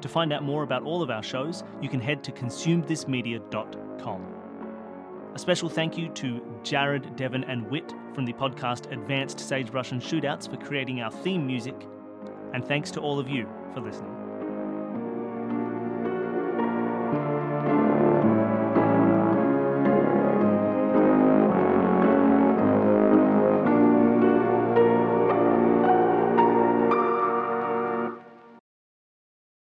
To 0.00 0.08
find 0.08 0.32
out 0.32 0.42
more 0.42 0.62
about 0.62 0.84
all 0.84 1.02
of 1.02 1.10
our 1.10 1.22
shows, 1.22 1.64
you 1.82 1.90
can 1.90 2.00
head 2.00 2.24
to 2.24 2.32
consumethismedia.com. 2.32 4.43
A 5.34 5.38
special 5.38 5.68
thank 5.68 5.98
you 5.98 6.08
to 6.10 6.40
Jared, 6.62 7.16
Devin, 7.16 7.42
and 7.44 7.68
Whitt 7.68 7.92
from 8.14 8.24
the 8.24 8.32
podcast 8.32 8.92
Advanced 8.92 9.40
Sagebrush 9.40 9.90
and 9.90 10.00
Shootouts 10.00 10.48
for 10.48 10.56
creating 10.56 11.00
our 11.00 11.10
theme 11.10 11.44
music. 11.44 11.74
And 12.52 12.64
thanks 12.64 12.92
to 12.92 13.00
all 13.00 13.18
of 13.18 13.28
you 13.28 13.48
for 13.74 13.80
listening. 13.80 14.03